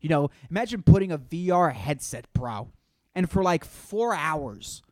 You 0.00 0.08
know, 0.08 0.30
imagine 0.48 0.82
putting 0.82 1.12
a 1.12 1.18
VR 1.18 1.74
headset, 1.74 2.32
bro, 2.32 2.72
and 3.14 3.28
for 3.28 3.42
like 3.42 3.66
four 3.66 4.14
hours, 4.14 4.82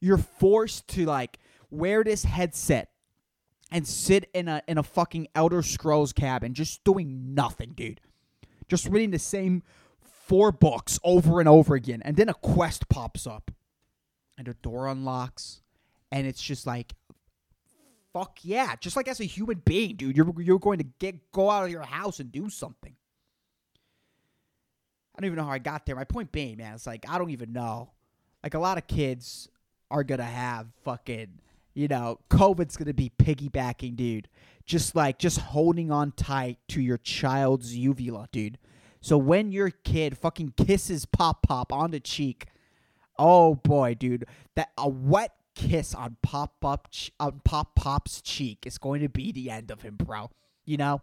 you're 0.00 0.18
forced 0.18 0.88
to 0.88 1.04
like 1.04 1.38
wear 1.70 2.04
this 2.04 2.24
headset 2.24 2.90
and 3.70 3.86
sit 3.86 4.28
in 4.34 4.48
a 4.48 4.62
in 4.66 4.78
a 4.78 4.82
fucking 4.82 5.28
Elder 5.34 5.62
Scrolls 5.62 6.12
cabin 6.12 6.54
just 6.54 6.82
doing 6.84 7.34
nothing, 7.34 7.72
dude. 7.74 8.00
Just 8.68 8.86
reading 8.86 9.10
the 9.10 9.18
same 9.18 9.62
four 10.02 10.52
books 10.52 10.98
over 11.02 11.40
and 11.40 11.48
over 11.48 11.74
again. 11.74 12.02
And 12.04 12.16
then 12.16 12.28
a 12.28 12.34
quest 12.34 12.88
pops 12.88 13.26
up. 13.26 13.50
And 14.38 14.48
a 14.48 14.54
door 14.54 14.86
unlocks. 14.88 15.60
And 16.10 16.26
it's 16.26 16.40
just 16.40 16.66
like 16.66 16.94
fuck 18.12 18.38
yeah. 18.42 18.74
Just 18.80 18.96
like 18.96 19.08
as 19.08 19.20
a 19.20 19.24
human 19.24 19.62
being, 19.64 19.96
dude, 19.96 20.16
you're 20.16 20.32
you're 20.40 20.58
going 20.58 20.78
to 20.78 20.86
get 20.98 21.30
go 21.32 21.50
out 21.50 21.64
of 21.64 21.70
your 21.70 21.82
house 21.82 22.20
and 22.20 22.30
do 22.32 22.48
something. 22.48 22.94
I 25.14 25.20
don't 25.20 25.26
even 25.26 25.36
know 25.36 25.44
how 25.44 25.52
I 25.52 25.58
got 25.58 25.86
there. 25.86 25.96
My 25.96 26.04
point 26.04 26.32
being, 26.32 26.56
man, 26.56 26.74
it's 26.74 26.86
like 26.86 27.04
I 27.08 27.18
don't 27.18 27.30
even 27.30 27.52
know. 27.52 27.90
Like 28.42 28.54
a 28.54 28.58
lot 28.58 28.78
of 28.78 28.86
kids 28.86 29.48
are 29.90 30.04
gonna 30.04 30.22
have 30.22 30.68
fucking 30.84 31.40
you 31.80 31.88
know, 31.88 32.18
COVID's 32.28 32.76
going 32.76 32.88
to 32.88 32.92
be 32.92 33.10
piggybacking, 33.18 33.96
dude. 33.96 34.28
Just 34.66 34.94
like, 34.94 35.18
just 35.18 35.38
holding 35.38 35.90
on 35.90 36.12
tight 36.12 36.58
to 36.68 36.82
your 36.82 36.98
child's 36.98 37.74
uvula, 37.74 38.28
dude. 38.32 38.58
So 39.00 39.16
when 39.16 39.50
your 39.50 39.70
kid 39.70 40.18
fucking 40.18 40.52
kisses 40.58 41.06
Pop 41.06 41.42
Pop 41.42 41.72
on 41.72 41.90
the 41.90 41.98
cheek, 41.98 42.48
oh 43.18 43.54
boy, 43.54 43.94
dude, 43.94 44.26
that 44.56 44.72
a 44.76 44.90
wet 44.90 45.32
kiss 45.54 45.94
on 45.94 46.18
Pop 46.22 46.60
Pop 46.60 46.88
on 47.18 47.40
Pop 47.44 47.74
Pop's 47.74 48.20
cheek 48.20 48.66
is 48.66 48.76
going 48.76 49.00
to 49.00 49.08
be 49.08 49.32
the 49.32 49.50
end 49.50 49.70
of 49.70 49.80
him, 49.80 49.96
bro. 49.96 50.28
You 50.66 50.76
know, 50.76 51.00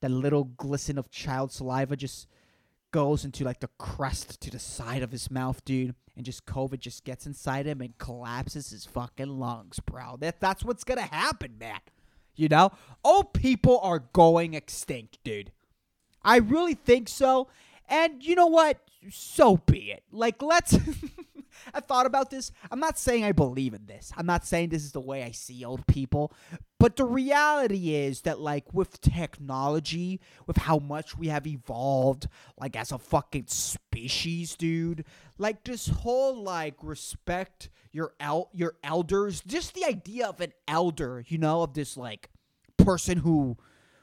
that 0.00 0.10
little 0.10 0.44
glisten 0.44 0.96
of 0.96 1.10
child 1.10 1.52
saliva 1.52 1.96
just 1.96 2.26
goes 2.90 3.24
into 3.24 3.44
like 3.44 3.60
the 3.60 3.70
crest 3.78 4.40
to 4.40 4.50
the 4.50 4.58
side 4.58 5.02
of 5.02 5.12
his 5.12 5.30
mouth, 5.30 5.64
dude 5.64 5.94
and 6.18 6.26
just 6.26 6.44
COVID 6.46 6.80
just 6.80 7.04
gets 7.04 7.26
inside 7.26 7.64
him 7.64 7.80
and 7.80 7.96
collapses 7.96 8.70
his 8.70 8.84
fucking 8.84 9.38
lungs, 9.38 9.78
bro. 9.78 10.16
That 10.18 10.40
that's 10.40 10.64
what's 10.64 10.82
gonna 10.82 11.02
happen, 11.02 11.54
man. 11.60 11.78
You 12.34 12.48
know, 12.48 12.72
old 13.04 13.32
people 13.32 13.78
are 13.84 14.00
going 14.12 14.54
extinct, 14.54 15.18
dude. 15.22 15.52
I 16.24 16.38
really 16.38 16.74
think 16.74 17.08
so. 17.08 17.46
And 17.88 18.22
you 18.22 18.34
know 18.34 18.48
what? 18.48 18.78
So 19.10 19.58
be 19.58 19.92
it. 19.92 20.02
Like, 20.10 20.42
let's. 20.42 20.76
I 21.74 21.80
thought 21.80 22.06
about 22.06 22.30
this. 22.30 22.52
I'm 22.70 22.80
not 22.80 22.98
saying 22.98 23.24
I 23.24 23.32
believe 23.32 23.74
in 23.74 23.86
this. 23.86 24.12
I'm 24.16 24.26
not 24.26 24.46
saying 24.46 24.68
this 24.70 24.84
is 24.84 24.92
the 24.92 25.00
way 25.00 25.22
I 25.22 25.30
see 25.30 25.64
old 25.64 25.86
people. 25.86 26.32
But 26.78 26.96
the 26.96 27.04
reality 27.04 27.94
is 27.94 28.22
that, 28.22 28.40
like, 28.40 28.72
with 28.72 29.00
technology, 29.00 30.20
with 30.46 30.58
how 30.58 30.78
much 30.78 31.16
we 31.16 31.28
have 31.28 31.46
evolved, 31.46 32.28
like, 32.58 32.76
as 32.76 32.92
a 32.92 32.98
fucking 32.98 33.46
species, 33.48 34.56
dude, 34.56 35.04
like, 35.38 35.64
this 35.64 35.88
whole, 35.88 36.42
like, 36.42 36.76
respect 36.82 37.70
your, 37.92 38.14
el- 38.20 38.50
your 38.52 38.74
elders, 38.84 39.42
just 39.46 39.74
the 39.74 39.84
idea 39.84 40.26
of 40.26 40.40
an 40.40 40.52
elder, 40.66 41.24
you 41.26 41.38
know, 41.38 41.62
of 41.62 41.74
this, 41.74 41.96
like, 41.96 42.30
person 42.76 43.18
who 43.18 43.56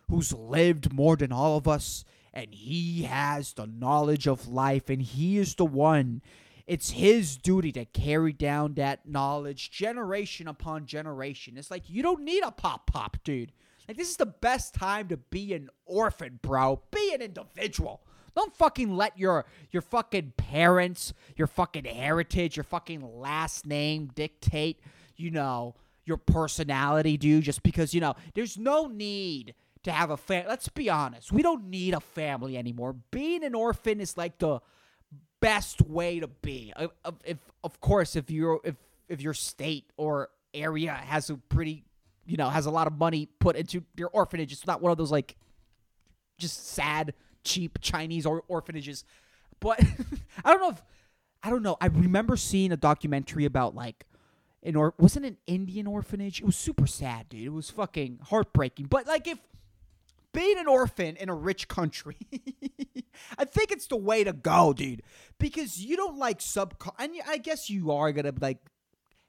who's 0.10 0.32
lived 0.32 0.94
more 0.94 1.16
than 1.16 1.32
all 1.32 1.58
of 1.58 1.68
us 1.68 2.06
and 2.34 2.54
he 2.54 3.04
has 3.04 3.54
the 3.54 3.66
knowledge 3.66 4.28
of 4.28 4.48
life 4.48 4.90
and 4.90 5.02
he 5.02 5.38
is 5.38 5.56
the 5.56 5.66
one 5.66 6.22
it's 6.68 6.92
his 6.92 7.38
duty 7.38 7.72
to 7.72 7.86
carry 7.86 8.34
down 8.34 8.74
that 8.74 9.08
knowledge 9.08 9.72
generation 9.72 10.48
upon 10.48 10.86
generation 10.86 11.58
it's 11.58 11.72
like 11.72 11.90
you 11.90 12.02
don't 12.04 12.24
need 12.24 12.44
a 12.44 12.52
pop 12.52 12.92
pop 12.92 13.18
dude 13.24 13.52
like 13.88 13.98
this 13.98 14.10
is 14.10 14.18
the 14.18 14.26
best 14.26 14.74
time 14.74 15.08
to 15.08 15.18
be 15.18 15.54
an 15.54 15.70
orphan 15.86 16.40
bro 16.42 16.82
be 16.92 17.14
an 17.14 17.22
individual 17.22 18.02
don't 18.36 18.56
fucking 18.56 18.96
let 18.96 19.18
your 19.18 19.46
your 19.72 19.82
fucking 19.82 20.34
parents 20.38 21.14
your 21.36 21.48
fucking 21.48 21.86
heritage 21.86 22.58
your 22.58 22.64
fucking 22.64 23.02
last 23.20 23.66
name 23.66 24.10
dictate 24.16 24.80
you 25.16 25.32
know 25.32 25.76
your 26.06 26.18
personality 26.18 27.18
dude 27.18 27.44
just 27.44 27.64
because 27.64 27.94
you 27.94 28.02
know 28.02 28.16
there's 28.34 28.58
no 28.58 28.88
need 28.88 29.54
to 29.86 29.92
have 29.92 30.10
a 30.10 30.18
family. 30.18 30.50
Let's 30.50 30.68
be 30.68 30.90
honest. 30.90 31.32
We 31.32 31.42
don't 31.42 31.70
need 31.70 31.94
a 31.94 32.00
family 32.00 32.58
anymore. 32.58 32.96
Being 33.12 33.44
an 33.44 33.56
orphan 33.56 34.02
is 34.02 34.18
like 34.18 34.40
the 34.40 34.60
best 35.40 35.82
way 35.82 36.20
to 36.20 36.28
be. 36.28 36.74
Uh, 36.76 36.88
if 37.24 37.38
of 37.64 37.80
course 37.82 38.16
if 38.16 38.30
you're 38.30 38.60
if 38.64 38.76
if 39.08 39.22
your 39.22 39.34
state 39.34 39.86
or 39.98 40.30
area 40.54 40.94
has 40.94 41.30
a 41.30 41.36
pretty 41.36 41.84
you 42.26 42.38
know 42.38 42.50
has 42.50 42.66
a 42.66 42.72
lot 42.72 42.88
of 42.88 42.98
money 42.98 43.28
put 43.40 43.56
into 43.56 43.84
your 43.96 44.10
orphanage, 44.10 44.52
it's 44.52 44.68
not 44.68 44.82
one 44.82 44.92
of 44.92 44.98
those 44.98 45.12
like 45.12 45.36
just 46.38 46.68
sad 46.70 47.14
cheap 47.44 47.80
Chinese 47.82 48.26
or 48.26 48.44
orphanages. 48.48 49.04
But 49.60 49.80
I 50.46 50.52
don't 50.52 50.62
know 50.62 50.70
if 50.70 50.82
I 51.44 51.50
don't 51.50 51.62
know. 51.62 51.78
I 51.80 51.88
remember 51.88 52.38
seeing 52.38 52.72
a 52.72 52.78
documentary 52.78 53.46
about 53.46 53.76
like 53.76 54.06
an 54.64 54.76
or 54.76 54.94
wasn't 54.98 55.26
an 55.26 55.38
Indian 55.48 55.88
orphanage. 55.88 56.42
It 56.42 56.46
was 56.46 56.56
super 56.56 56.88
sad, 56.88 57.30
dude. 57.30 57.46
It 57.46 57.50
was 57.50 57.70
fucking 57.70 58.20
heartbreaking. 58.24 58.88
But 58.88 59.08
like 59.08 59.28
if 59.28 59.38
being 60.36 60.58
an 60.58 60.68
orphan 60.68 61.16
in 61.16 61.30
a 61.30 61.36
rich 61.36 61.68
country, 61.68 62.18
I 63.38 63.46
think 63.46 63.72
it's 63.72 63.88
the 63.88 63.96
way 63.96 64.24
to 64.24 64.34
go, 64.34 64.74
dude. 64.74 65.02
Because 65.40 65.80
you 65.80 65.96
don't 65.96 66.18
like 66.18 66.42
sub, 66.42 66.76
and 67.00 67.14
I 67.28 67.38
guess 67.38 67.70
you 67.70 67.92
are 67.92 68.12
gonna 68.12 68.34
like 68.40 68.60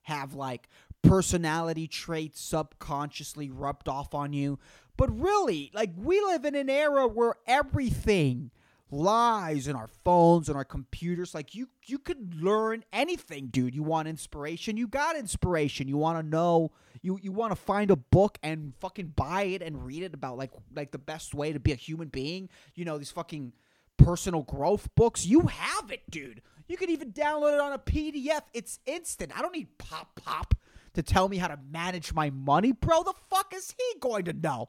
have 0.02 0.34
like 0.34 0.68
personality 1.02 1.86
traits 1.86 2.40
subconsciously 2.40 3.50
rubbed 3.50 3.88
off 3.88 4.14
on 4.14 4.32
you. 4.32 4.58
But 4.96 5.18
really, 5.18 5.70
like 5.74 5.90
we 5.96 6.20
live 6.20 6.44
in 6.44 6.54
an 6.54 6.70
era 6.70 7.06
where 7.06 7.34
everything 7.46 8.50
lies 8.90 9.66
in 9.66 9.74
our 9.74 9.88
phones 10.04 10.48
and 10.48 10.56
our 10.56 10.64
computers. 10.64 11.34
Like 11.34 11.54
you 11.54 11.68
you 11.86 11.98
could 11.98 12.42
learn 12.42 12.84
anything, 12.92 13.48
dude. 13.48 13.74
You 13.74 13.82
want 13.82 14.08
inspiration, 14.08 14.76
you 14.76 14.86
got 14.86 15.16
inspiration. 15.16 15.88
You 15.88 15.96
want 15.96 16.18
to 16.18 16.26
know 16.26 16.72
you 17.02 17.18
you 17.22 17.32
want 17.32 17.52
to 17.52 17.56
find 17.56 17.90
a 17.90 17.96
book 17.96 18.38
and 18.42 18.74
fucking 18.80 19.14
buy 19.16 19.42
it 19.42 19.62
and 19.62 19.84
read 19.84 20.02
it 20.02 20.14
about 20.14 20.36
like 20.36 20.52
like 20.74 20.92
the 20.92 20.98
best 20.98 21.34
way 21.34 21.52
to 21.52 21.60
be 21.60 21.72
a 21.72 21.76
human 21.76 22.08
being. 22.08 22.48
You 22.74 22.84
know, 22.84 22.98
these 22.98 23.10
fucking 23.10 23.52
personal 23.96 24.42
growth 24.42 24.88
books. 24.94 25.26
You 25.26 25.42
have 25.42 25.90
it, 25.90 26.02
dude. 26.10 26.42
You 26.68 26.76
can 26.76 26.90
even 26.90 27.12
download 27.12 27.54
it 27.54 27.60
on 27.60 27.72
a 27.72 27.78
PDF. 27.78 28.42
It's 28.52 28.80
instant. 28.86 29.36
I 29.36 29.42
don't 29.42 29.54
need 29.54 29.78
pop 29.78 30.20
pop 30.22 30.54
to 30.94 31.02
tell 31.02 31.28
me 31.28 31.36
how 31.36 31.48
to 31.48 31.58
manage 31.70 32.12
my 32.12 32.30
money, 32.30 32.72
bro. 32.72 33.02
The 33.02 33.14
fuck 33.30 33.52
is 33.54 33.74
he 33.76 33.98
going 34.00 34.24
to 34.24 34.32
know? 34.32 34.68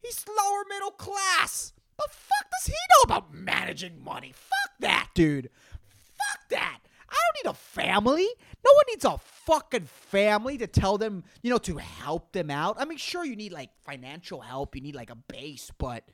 He's 0.00 0.24
lower 0.26 0.64
middle 0.68 0.90
class. 0.90 1.72
The 1.98 2.08
fuck 2.08 2.50
does 2.50 2.66
he 2.66 2.72
know 2.72 3.14
about 3.14 3.34
managing 3.34 4.02
money? 4.02 4.32
Fuck 4.34 4.72
that, 4.80 5.08
dude. 5.14 5.50
Fuck 6.16 6.48
that. 6.50 6.78
I 7.08 7.14
don't 7.14 7.44
need 7.44 7.50
a 7.50 7.54
family. 7.54 8.28
No 8.64 8.70
one 8.74 8.84
needs 8.88 9.04
a 9.04 9.18
fucking 9.18 9.86
family 9.86 10.56
to 10.58 10.66
tell 10.66 10.98
them, 10.98 11.24
you 11.42 11.50
know, 11.50 11.58
to 11.58 11.76
help 11.76 12.32
them 12.32 12.50
out. 12.50 12.76
I 12.78 12.84
mean, 12.84 12.98
sure, 12.98 13.24
you 13.24 13.36
need 13.36 13.52
like 13.52 13.70
financial 13.84 14.40
help, 14.40 14.74
you 14.74 14.82
need 14.82 14.94
like 14.94 15.10
a 15.10 15.16
base, 15.16 15.70
but 15.78 16.04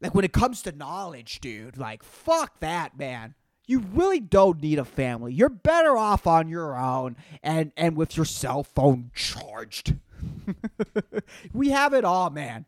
like 0.00 0.14
when 0.14 0.24
it 0.24 0.32
comes 0.32 0.62
to 0.62 0.72
knowledge, 0.72 1.40
dude, 1.40 1.76
like 1.76 2.02
fuck 2.02 2.60
that, 2.60 2.98
man. 2.98 3.34
You 3.66 3.78
really 3.78 4.18
don't 4.18 4.60
need 4.60 4.78
a 4.80 4.84
family. 4.84 5.32
You're 5.32 5.48
better 5.48 5.96
off 5.96 6.26
on 6.26 6.48
your 6.48 6.76
own 6.76 7.16
and 7.42 7.72
and 7.76 7.96
with 7.96 8.16
your 8.16 8.26
cell 8.26 8.64
phone 8.64 9.12
charged. 9.14 9.94
we 11.52 11.70
have 11.70 11.94
it 11.94 12.04
all, 12.04 12.30
man. 12.30 12.66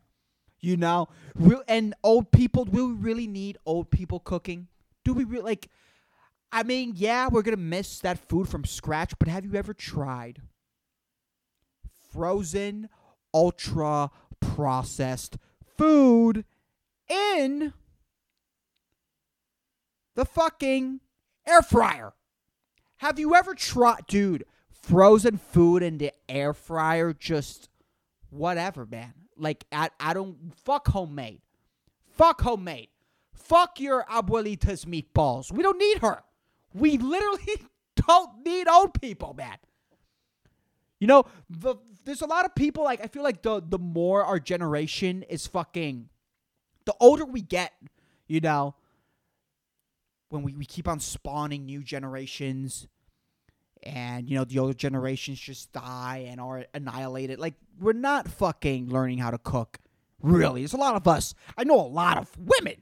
You 0.65 0.77
know, 0.77 1.09
Real, 1.35 1.61
and 1.67 1.93
old 2.03 2.31
people. 2.31 2.65
Do 2.65 2.87
we 2.87 2.93
really 2.93 3.27
need 3.27 3.57
old 3.65 3.91
people 3.91 4.19
cooking? 4.19 4.67
Do 5.03 5.13
we 5.13 5.23
really 5.23 5.43
like? 5.43 5.69
I 6.51 6.63
mean, 6.63 6.93
yeah, 6.95 7.27
we're 7.27 7.43
gonna 7.43 7.57
miss 7.57 7.99
that 7.99 8.17
food 8.17 8.49
from 8.49 8.65
scratch. 8.65 9.13
But 9.19 9.27
have 9.27 9.45
you 9.45 9.55
ever 9.55 9.73
tried 9.73 10.41
frozen 12.11 12.89
ultra 13.33 14.09
processed 14.39 15.37
food 15.77 16.45
in 17.09 17.73
the 20.15 20.25
fucking 20.25 21.01
air 21.45 21.61
fryer. 21.61 22.13
Have 22.97 23.19
you 23.19 23.35
ever 23.35 23.53
tried, 23.53 24.07
dude, 24.07 24.45
frozen 24.71 25.37
food 25.37 25.83
in 25.83 25.97
the 25.97 26.11
air 26.29 26.53
fryer? 26.53 27.13
Just 27.13 27.69
whatever, 28.29 28.85
man. 28.85 29.24
Like, 29.37 29.65
I, 29.71 29.89
I 29.99 30.13
don't, 30.13 30.37
fuck 30.63 30.87
homemade. 30.87 31.41
Fuck 32.11 32.41
homemade. 32.41 32.89
Fuck 33.33 33.79
your 33.79 34.05
abuelita's 34.09 34.85
meatballs. 34.85 35.51
We 35.51 35.61
don't 35.61 35.77
need 35.77 35.99
her. 35.99 36.23
We 36.73 36.97
literally 36.97 37.67
don't 38.07 38.45
need 38.45 38.67
old 38.67 38.99
people, 38.99 39.33
man. 39.33 39.57
You 40.99 41.07
know, 41.07 41.25
the, 41.49 41.75
there's 42.05 42.21
a 42.21 42.25
lot 42.25 42.45
of 42.45 42.55
people 42.55 42.83
like 42.83 43.03
I 43.03 43.07
feel 43.07 43.23
like 43.23 43.41
the 43.41 43.61
the 43.61 43.77
more 43.77 44.23
our 44.23 44.39
generation 44.39 45.23
is 45.23 45.45
fucking 45.45 46.09
the 46.85 46.95
older 46.99 47.25
we 47.25 47.41
get, 47.41 47.73
you 48.27 48.39
know, 48.39 48.75
when 50.29 50.43
we, 50.43 50.55
we 50.55 50.65
keep 50.65 50.87
on 50.87 50.99
spawning 50.99 51.65
new 51.65 51.83
generations 51.83 52.87
and 53.85 54.29
you 54.29 54.35
know 54.35 54.43
the 54.43 54.59
older 54.59 54.73
generations 54.73 55.39
just 55.39 55.71
die 55.71 56.27
and 56.29 56.41
are 56.41 56.65
annihilated. 56.73 57.39
Like 57.39 57.55
we're 57.79 57.93
not 57.93 58.27
fucking 58.27 58.89
learning 58.89 59.19
how 59.19 59.31
to 59.31 59.37
cook. 59.37 59.79
Really. 60.21 60.61
There's 60.61 60.73
a 60.73 60.77
lot 60.77 60.95
of 60.95 61.07
us. 61.07 61.35
I 61.57 61.63
know 61.63 61.79
a 61.79 61.87
lot 61.87 62.17
of 62.17 62.31
women. 62.37 62.81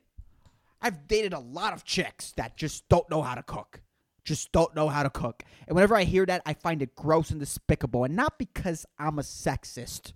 I've 0.81 1.07
dated 1.07 1.33
a 1.33 1.39
lot 1.39 1.73
of 1.73 1.83
chicks 1.83 2.31
that 2.33 2.57
just 2.57 2.87
don't 2.89 3.09
know 3.09 3.21
how 3.21 3.35
to 3.35 3.43
cook 3.43 3.81
just 4.23 4.51
don't 4.51 4.73
know 4.75 4.89
how 4.89 5.03
to 5.03 5.09
cook. 5.09 5.43
And 5.67 5.75
whenever 5.75 5.95
I 5.95 6.03
hear 6.03 6.25
that, 6.25 6.41
I 6.45 6.53
find 6.53 6.81
it 6.81 6.95
gross 6.95 7.29
and 7.29 7.39
despicable. 7.39 8.03
And 8.03 8.15
not 8.15 8.37
because 8.37 8.85
I'm 8.97 9.19
a 9.19 9.23
sexist, 9.23 10.13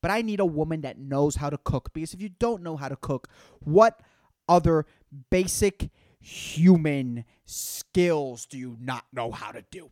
but 0.00 0.10
I 0.10 0.22
need 0.22 0.40
a 0.40 0.46
woman 0.46 0.80
that 0.82 0.98
knows 0.98 1.36
how 1.36 1.50
to 1.50 1.58
cook. 1.58 1.92
Because 1.92 2.14
if 2.14 2.20
you 2.20 2.28
don't 2.28 2.62
know 2.62 2.76
how 2.76 2.88
to 2.88 2.96
cook, 2.96 3.28
what 3.60 4.00
other 4.48 4.86
basic 5.30 5.90
human 6.22 7.24
skills 7.44 8.46
do 8.46 8.56
you 8.56 8.76
not 8.80 9.04
know 9.12 9.30
how 9.30 9.50
to 9.50 9.62
do? 9.70 9.90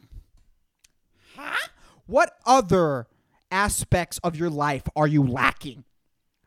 Huh? 1.37 1.69
What 2.07 2.37
other 2.47 3.07
aspects 3.51 4.19
of 4.23 4.37
your 4.37 4.51
life 4.51 4.85
are 4.97 5.07
you 5.07 5.23
lacking? 5.23 5.85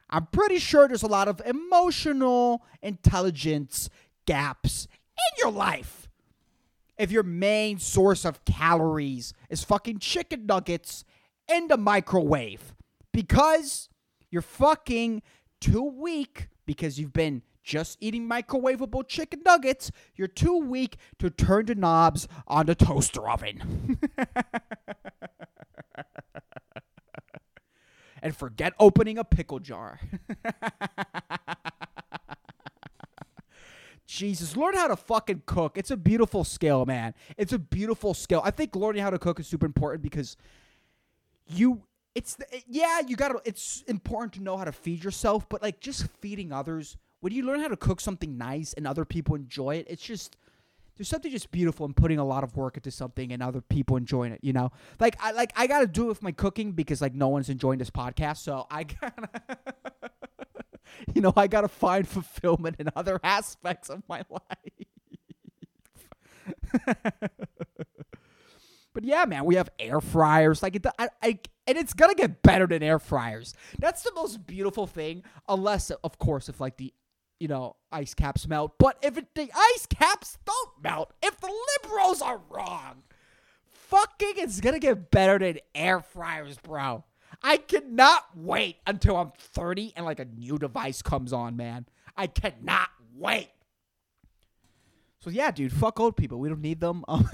I'm 0.09 0.27
pretty 0.27 0.59
sure 0.59 0.87
there's 0.87 1.03
a 1.03 1.07
lot 1.07 1.27
of 1.27 1.41
emotional 1.45 2.63
intelligence 2.81 3.89
gaps 4.25 4.87
in 5.17 5.39
your 5.39 5.51
life 5.51 6.09
if 6.97 7.11
your 7.11 7.23
main 7.23 7.79
source 7.79 8.23
of 8.23 8.45
calories 8.45 9.33
is 9.49 9.63
fucking 9.63 9.99
chicken 9.99 10.45
nuggets 10.45 11.03
in 11.51 11.67
the 11.67 11.77
microwave 11.77 12.73
because 13.11 13.89
you're 14.29 14.41
fucking 14.41 15.21
too 15.59 15.83
weak 15.83 16.49
because 16.65 16.99
you've 16.99 17.13
been 17.13 17.41
just 17.63 17.97
eating 18.01 18.27
microwavable 18.27 19.07
chicken 19.07 19.41
nuggets, 19.45 19.91
you're 20.15 20.27
too 20.27 20.57
weak 20.57 20.97
to 21.19 21.29
turn 21.29 21.65
the 21.65 21.75
knobs 21.75 22.27
on 22.47 22.65
the 22.65 22.75
toaster 22.75 23.29
oven. 23.29 23.99
and 28.21 28.35
forget 28.35 28.73
opening 28.79 29.17
a 29.17 29.23
pickle 29.23 29.59
jar. 29.59 29.99
Jesus, 34.05 34.55
learn 34.57 34.75
how 34.75 34.87
to 34.87 34.95
fucking 34.95 35.43
cook. 35.45 35.77
It's 35.77 35.89
a 35.89 35.97
beautiful 35.97 36.43
skill, 36.43 36.85
man. 36.85 37.13
It's 37.37 37.53
a 37.53 37.59
beautiful 37.59 38.13
skill. 38.13 38.41
I 38.43 38.51
think 38.51 38.75
learning 38.75 39.01
how 39.01 39.09
to 39.09 39.17
cook 39.17 39.39
is 39.39 39.47
super 39.47 39.65
important 39.65 40.03
because 40.03 40.37
you 41.47 41.83
it's 42.15 42.37
yeah, 42.67 43.01
you 43.07 43.15
got 43.15 43.29
to 43.29 43.41
it's 43.43 43.83
important 43.87 44.33
to 44.33 44.43
know 44.43 44.57
how 44.57 44.65
to 44.65 44.71
feed 44.71 45.03
yourself, 45.03 45.47
but 45.49 45.61
like 45.61 45.79
just 45.79 46.07
feeding 46.21 46.51
others, 46.51 46.97
when 47.23 47.31
you 47.31 47.41
learn 47.45 47.61
how 47.61 47.69
to 47.69 47.77
cook 47.77 48.01
something 48.01 48.37
nice 48.37 48.73
and 48.73 48.85
other 48.85 49.05
people 49.05 49.33
enjoy 49.33 49.75
it, 49.75 49.87
it's 49.89 50.03
just 50.03 50.35
there's 50.97 51.07
something 51.07 51.31
just 51.31 51.51
beautiful 51.51 51.85
in 51.85 51.93
putting 51.93 52.19
a 52.19 52.25
lot 52.25 52.43
of 52.43 52.57
work 52.57 52.75
into 52.75 52.91
something 52.91 53.31
and 53.31 53.41
other 53.41 53.61
people 53.61 53.95
enjoying 53.95 54.33
it, 54.33 54.41
you 54.43 54.51
know? 54.51 54.71
Like 54.99 55.15
I 55.21 55.31
like 55.31 55.53
I 55.55 55.67
got 55.67 55.79
to 55.79 55.87
do 55.87 56.03
it 56.03 56.07
with 56.09 56.21
my 56.21 56.33
cooking 56.33 56.73
because 56.73 57.01
like 57.01 57.15
no 57.15 57.29
one's 57.29 57.47
enjoying 57.47 57.79
this 57.79 57.89
podcast, 57.89 58.39
so 58.39 58.67
I 58.69 58.83
got 58.83 59.15
to 59.15 59.29
you 61.15 61.21
know, 61.21 61.31
I 61.37 61.47
got 61.47 61.61
to 61.61 61.69
find 61.69 62.05
fulfillment 62.05 62.75
in 62.77 62.89
other 62.93 63.21
aspects 63.23 63.89
of 63.89 64.03
my 64.09 64.23
life. 64.29 64.41
but 68.93 69.05
yeah, 69.05 69.23
man, 69.23 69.45
we 69.45 69.55
have 69.55 69.69
air 69.79 70.01
fryers. 70.01 70.61
Like, 70.61 70.75
it, 70.75 70.85
I, 70.99 71.07
I, 71.21 71.39
and 71.67 71.77
it's 71.77 71.93
gonna 71.93 72.15
get 72.15 72.41
better 72.41 72.67
than 72.67 72.83
air 72.83 72.99
fryers. 72.99 73.53
That's 73.79 74.01
the 74.01 74.11
most 74.13 74.45
beautiful 74.45 74.87
thing, 74.87 75.23
unless, 75.47 75.89
of 75.89 76.19
course, 76.19 76.49
if 76.49 76.59
like 76.59 76.75
the, 76.75 76.93
you 77.43 77.49
know, 77.49 77.75
ice 77.91 78.13
caps 78.13 78.47
melt. 78.47 78.71
But 78.79 78.97
if 79.01 79.17
it, 79.17 79.35
the 79.35 79.51
ice 79.53 79.85
caps 79.85 80.37
don't 80.45 80.69
melt, 80.81 81.11
if 81.21 81.41
the 81.41 81.53
liberals 81.83 82.21
are 82.21 82.39
wrong, 82.49 83.03
fucking, 83.69 84.35
it's 84.37 84.61
gonna 84.61 84.79
get 84.79 85.11
better 85.11 85.37
than 85.37 85.59
air 85.75 85.99
fryers, 85.99 86.57
bro. 86.57 87.03
I 87.41 87.57
cannot 87.57 88.23
wait 88.33 88.77
until 88.87 89.17
I'm 89.17 89.33
30 89.37 89.91
and 89.97 90.05
like 90.05 90.21
a 90.21 90.25
new 90.25 90.57
device 90.57 91.01
comes 91.01 91.33
on, 91.33 91.57
man. 91.57 91.85
I 92.15 92.27
cannot 92.27 92.87
wait. 93.13 93.49
So 95.19 95.29
yeah, 95.29 95.51
dude, 95.51 95.73
fuck 95.73 95.99
old 95.99 96.15
people. 96.15 96.39
We 96.39 96.47
don't 96.47 96.61
need 96.61 96.79
them. 96.79 97.03
Um, 97.09 97.29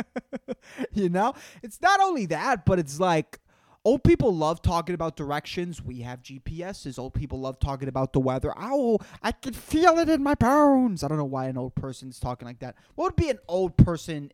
you 0.94 1.10
know, 1.10 1.34
it's 1.62 1.82
not 1.82 2.00
only 2.00 2.24
that, 2.26 2.64
but 2.64 2.78
it's 2.78 2.98
like 2.98 3.38
old 3.86 4.02
people 4.02 4.34
love 4.34 4.60
talking 4.62 4.96
about 4.96 5.14
directions. 5.14 5.80
We 5.80 6.00
have 6.00 6.20
GPSs. 6.20 6.98
Old 6.98 7.14
people 7.14 7.38
love 7.38 7.60
talking 7.60 7.86
about 7.86 8.12
the 8.12 8.18
weather. 8.18 8.52
Oh, 8.56 8.98
I 9.22 9.30
can 9.30 9.52
feel 9.52 9.96
it 9.98 10.08
in 10.08 10.24
my 10.24 10.34
bones. 10.34 11.04
I 11.04 11.08
don't 11.08 11.18
know 11.18 11.24
why 11.24 11.46
an 11.46 11.56
old 11.56 11.76
person's 11.76 12.18
talking 12.18 12.48
like 12.48 12.58
that. 12.58 12.74
What 12.96 13.04
would 13.04 13.16
be 13.16 13.30
an 13.30 13.38
old 13.46 13.76
person 13.76 14.32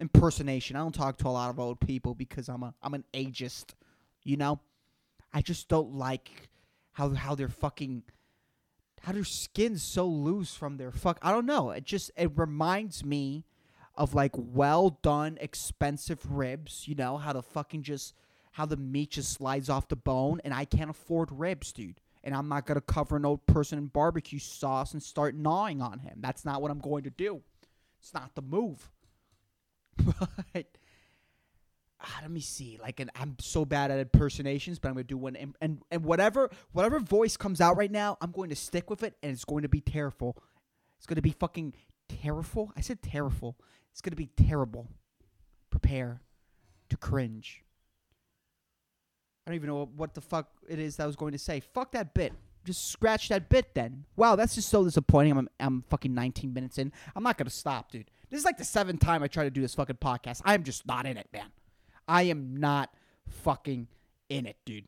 impersonation? 0.00 0.76
I 0.76 0.78
don't 0.78 0.94
talk 0.94 1.18
to 1.18 1.28
a 1.28 1.28
lot 1.28 1.50
of 1.50 1.60
old 1.60 1.80
people 1.80 2.14
because 2.14 2.48
I'm 2.48 2.62
a 2.62 2.72
I'm 2.82 2.94
an 2.94 3.04
ageist. 3.12 3.74
You 4.22 4.38
know, 4.38 4.60
I 5.34 5.42
just 5.42 5.68
don't 5.68 5.94
like 5.94 6.48
how 6.92 7.10
how 7.10 7.34
they're 7.34 7.48
fucking 7.50 8.04
how 9.02 9.12
their 9.12 9.24
skin's 9.24 9.82
so 9.82 10.06
loose 10.06 10.54
from 10.54 10.78
their 10.78 10.90
fuck. 10.90 11.18
I 11.20 11.30
don't 11.30 11.44
know. 11.44 11.72
It 11.72 11.84
just 11.84 12.10
it 12.16 12.30
reminds 12.36 13.04
me 13.04 13.44
of 13.96 14.14
like 14.14 14.32
well 14.34 14.98
done 15.02 15.36
expensive 15.42 16.32
ribs. 16.32 16.88
You 16.88 16.94
know 16.94 17.18
how 17.18 17.34
the 17.34 17.42
fucking 17.42 17.82
just 17.82 18.14
how 18.54 18.64
the 18.64 18.76
meat 18.76 19.10
just 19.10 19.32
slides 19.32 19.68
off 19.68 19.88
the 19.88 19.96
bone, 19.96 20.40
and 20.44 20.54
I 20.54 20.64
can't 20.64 20.88
afford 20.88 21.32
ribs, 21.32 21.72
dude. 21.72 22.00
And 22.22 22.32
I'm 22.32 22.48
not 22.48 22.66
gonna 22.66 22.80
cover 22.80 23.16
an 23.16 23.26
old 23.26 23.44
person 23.46 23.78
in 23.78 23.86
barbecue 23.86 24.38
sauce 24.38 24.92
and 24.92 25.02
start 25.02 25.34
gnawing 25.34 25.82
on 25.82 25.98
him. 25.98 26.18
That's 26.20 26.44
not 26.44 26.62
what 26.62 26.70
I'm 26.70 26.78
going 26.78 27.02
to 27.02 27.10
do. 27.10 27.42
It's 28.00 28.14
not 28.14 28.32
the 28.36 28.42
move. 28.42 28.92
but 29.98 30.66
ah, 32.00 32.18
let 32.22 32.30
me 32.30 32.40
see. 32.40 32.78
Like, 32.80 33.00
an, 33.00 33.10
I'm 33.16 33.34
so 33.40 33.64
bad 33.64 33.90
at 33.90 33.98
impersonations, 33.98 34.78
but 34.78 34.86
I'm 34.86 34.94
gonna 34.94 35.02
do 35.02 35.18
one. 35.18 35.34
And, 35.34 35.56
and 35.60 35.82
and 35.90 36.04
whatever 36.04 36.48
whatever 36.70 37.00
voice 37.00 37.36
comes 37.36 37.60
out 37.60 37.76
right 37.76 37.90
now, 37.90 38.18
I'm 38.20 38.30
going 38.30 38.50
to 38.50 38.56
stick 38.56 38.88
with 38.88 39.02
it, 39.02 39.16
and 39.20 39.32
it's 39.32 39.44
going 39.44 39.62
to 39.62 39.68
be 39.68 39.80
terrible. 39.80 40.38
It's 40.98 41.06
gonna 41.08 41.22
be 41.22 41.32
fucking 41.32 41.74
terrible. 42.08 42.72
I 42.76 42.82
said 42.82 43.02
terrible. 43.02 43.56
It's 43.90 44.00
gonna 44.00 44.14
be 44.14 44.30
terrible. 44.36 44.86
Prepare 45.70 46.20
to 46.88 46.96
cringe. 46.96 47.64
I 49.46 49.50
don't 49.50 49.56
even 49.56 49.68
know 49.68 49.90
what 49.96 50.14
the 50.14 50.20
fuck 50.20 50.48
it 50.68 50.78
is 50.78 50.96
that 50.96 51.04
I 51.04 51.06
was 51.06 51.16
going 51.16 51.32
to 51.32 51.38
say. 51.38 51.60
Fuck 51.60 51.92
that 51.92 52.14
bit. 52.14 52.32
Just 52.64 52.90
scratch 52.90 53.28
that 53.28 53.50
bit 53.50 53.74
then. 53.74 54.04
Wow, 54.16 54.36
that's 54.36 54.54
just 54.54 54.70
so 54.70 54.84
disappointing. 54.84 55.36
I'm 55.36 55.48
I'm 55.60 55.84
fucking 55.90 56.14
19 56.14 56.54
minutes 56.54 56.78
in. 56.78 56.92
I'm 57.14 57.22
not 57.22 57.36
gonna 57.36 57.50
stop, 57.50 57.92
dude. 57.92 58.10
This 58.30 58.38
is 58.38 58.44
like 58.46 58.56
the 58.56 58.64
seventh 58.64 59.00
time 59.00 59.22
I 59.22 59.28
try 59.28 59.44
to 59.44 59.50
do 59.50 59.60
this 59.60 59.74
fucking 59.74 59.96
podcast. 59.96 60.40
I'm 60.46 60.64
just 60.64 60.86
not 60.86 61.04
in 61.04 61.18
it, 61.18 61.28
man. 61.30 61.52
I 62.08 62.22
am 62.22 62.56
not 62.56 62.94
fucking 63.28 63.88
in 64.28 64.46
it, 64.46 64.56
dude. 64.64 64.86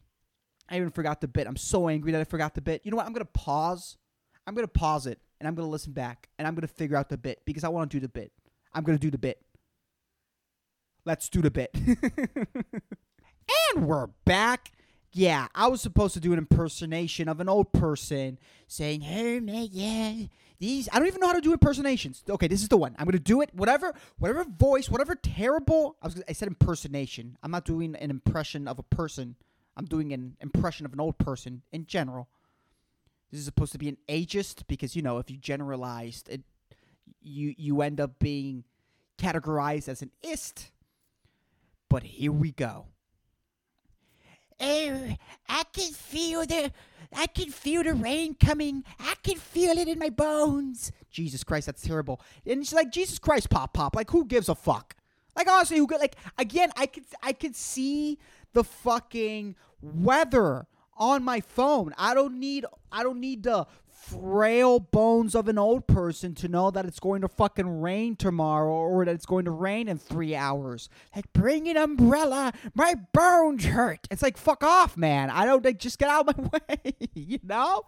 I 0.68 0.76
even 0.76 0.90
forgot 0.90 1.20
the 1.20 1.28
bit. 1.28 1.46
I'm 1.46 1.56
so 1.56 1.88
angry 1.88 2.12
that 2.12 2.20
I 2.20 2.24
forgot 2.24 2.54
the 2.54 2.60
bit. 2.60 2.80
You 2.84 2.90
know 2.90 2.96
what? 2.96 3.06
I'm 3.06 3.12
going 3.12 3.24
to 3.24 3.32
pause. 3.32 3.96
I'm 4.46 4.54
going 4.54 4.66
to 4.66 4.72
pause 4.72 5.06
it 5.06 5.20
and 5.38 5.46
I'm 5.46 5.54
going 5.54 5.66
to 5.66 5.70
listen 5.70 5.92
back 5.92 6.28
and 6.38 6.46
I'm 6.46 6.54
going 6.54 6.66
to 6.66 6.74
figure 6.74 6.96
out 6.96 7.08
the 7.08 7.18
bit 7.18 7.40
because 7.44 7.64
I 7.64 7.68
want 7.68 7.90
to 7.90 7.96
do 7.96 8.00
the 8.00 8.08
bit. 8.08 8.32
I'm 8.74 8.82
going 8.84 8.98
to 8.98 9.02
do 9.02 9.10
the 9.10 9.18
bit. 9.18 9.40
Let's 11.04 11.28
do 11.28 11.40
the 11.40 11.50
bit. 11.50 11.74
and 13.74 13.86
we're 13.86 14.08
back. 14.24 14.72
Yeah, 15.12 15.48
I 15.54 15.68
was 15.68 15.80
supposed 15.80 16.14
to 16.14 16.20
do 16.20 16.32
an 16.32 16.38
impersonation 16.38 17.28
of 17.28 17.40
an 17.40 17.48
old 17.48 17.72
person 17.72 18.38
saying, 18.66 19.00
"Hey 19.00 19.40
man, 19.40 20.30
these 20.58 20.88
I 20.92 20.98
don't 20.98 21.08
even 21.08 21.20
know 21.20 21.28
how 21.28 21.32
to 21.34 21.40
do 21.40 21.52
impersonations. 21.52 22.22
Okay, 22.28 22.48
this 22.48 22.62
is 22.62 22.68
the 22.68 22.76
one. 22.76 22.94
I'm 22.98 23.06
gonna 23.06 23.18
do 23.18 23.40
it. 23.40 23.54
Whatever, 23.54 23.94
whatever 24.18 24.44
voice, 24.44 24.90
whatever 24.90 25.14
terrible. 25.14 25.96
I 26.02 26.06
was 26.08 26.22
I 26.28 26.32
said 26.32 26.48
impersonation. 26.48 27.38
I'm 27.42 27.50
not 27.50 27.64
doing 27.64 27.94
an 27.96 28.10
impression 28.10 28.68
of 28.68 28.78
a 28.78 28.82
person. 28.82 29.36
I'm 29.76 29.86
doing 29.86 30.12
an 30.12 30.36
impression 30.40 30.86
of 30.86 30.92
an 30.92 31.00
old 31.00 31.18
person 31.18 31.62
in 31.72 31.86
general. 31.86 32.28
This 33.30 33.40
is 33.40 33.46
supposed 33.46 33.72
to 33.72 33.78
be 33.78 33.88
an 33.88 33.98
ageist 34.08 34.66
because 34.66 34.96
you 34.96 35.02
know 35.02 35.18
if 35.18 35.30
you 35.30 35.36
generalized 35.36 36.28
it, 36.28 36.42
you 37.22 37.54
you 37.56 37.82
end 37.82 38.00
up 38.00 38.18
being 38.18 38.64
categorized 39.18 39.88
as 39.88 40.02
an 40.02 40.10
ist. 40.22 40.70
But 41.88 42.02
here 42.02 42.32
we 42.32 42.52
go. 42.52 42.86
Oh, 44.60 45.14
I 45.48 45.62
can 45.72 45.92
feel 45.92 46.46
the 46.46 46.72
I 47.14 47.26
can 47.26 47.50
feel 47.50 47.82
the 47.82 47.94
rain 47.94 48.34
coming. 48.34 48.84
I 48.98 49.14
can 49.22 49.38
feel 49.38 49.78
it 49.78 49.88
in 49.88 49.98
my 49.98 50.10
bones. 50.10 50.92
Jesus 51.10 51.44
Christ, 51.44 51.66
that's 51.66 51.82
terrible. 51.82 52.20
And 52.44 52.64
she's 52.64 52.74
like, 52.74 52.90
Jesus 52.90 53.18
Christ, 53.18 53.48
pop 53.48 53.74
pop. 53.74 53.94
Like, 53.94 54.10
who 54.10 54.24
gives 54.24 54.48
a 54.48 54.54
fuck? 54.54 54.96
Like 55.36 55.48
honestly, 55.48 55.76
who 55.76 55.86
could 55.86 56.00
like 56.00 56.16
again? 56.38 56.70
I 56.76 56.86
could 56.86 57.04
I 57.22 57.32
could 57.32 57.54
see 57.54 58.18
the 58.54 58.64
fucking 58.64 59.54
weather 59.82 60.66
on 60.96 61.22
my 61.22 61.40
phone. 61.40 61.92
I 61.98 62.14
don't 62.14 62.40
need 62.40 62.64
I 62.90 63.02
don't 63.02 63.20
need 63.20 63.42
the 63.42 63.66
frail 63.96 64.78
bones 64.78 65.34
of 65.34 65.48
an 65.48 65.58
old 65.58 65.86
person 65.86 66.34
to 66.34 66.48
know 66.48 66.70
that 66.70 66.84
it's 66.84 67.00
going 67.00 67.22
to 67.22 67.28
fucking 67.28 67.80
rain 67.80 68.14
tomorrow 68.14 68.70
or 68.72 69.04
that 69.04 69.14
it's 69.14 69.26
going 69.26 69.46
to 69.46 69.50
rain 69.50 69.88
in 69.88 69.98
three 69.98 70.34
hours. 70.34 70.88
Like, 71.14 71.32
bring 71.32 71.68
an 71.68 71.76
umbrella. 71.76 72.52
My 72.74 72.94
bones 73.12 73.64
hurt. 73.64 74.06
It's 74.10 74.22
like, 74.22 74.36
fuck 74.36 74.62
off, 74.62 74.96
man. 74.96 75.30
I 75.30 75.44
don't, 75.44 75.64
like, 75.64 75.78
just 75.78 75.98
get 75.98 76.08
out 76.08 76.28
of 76.28 76.38
my 76.38 76.60
way. 76.84 76.94
you 77.14 77.40
know? 77.42 77.82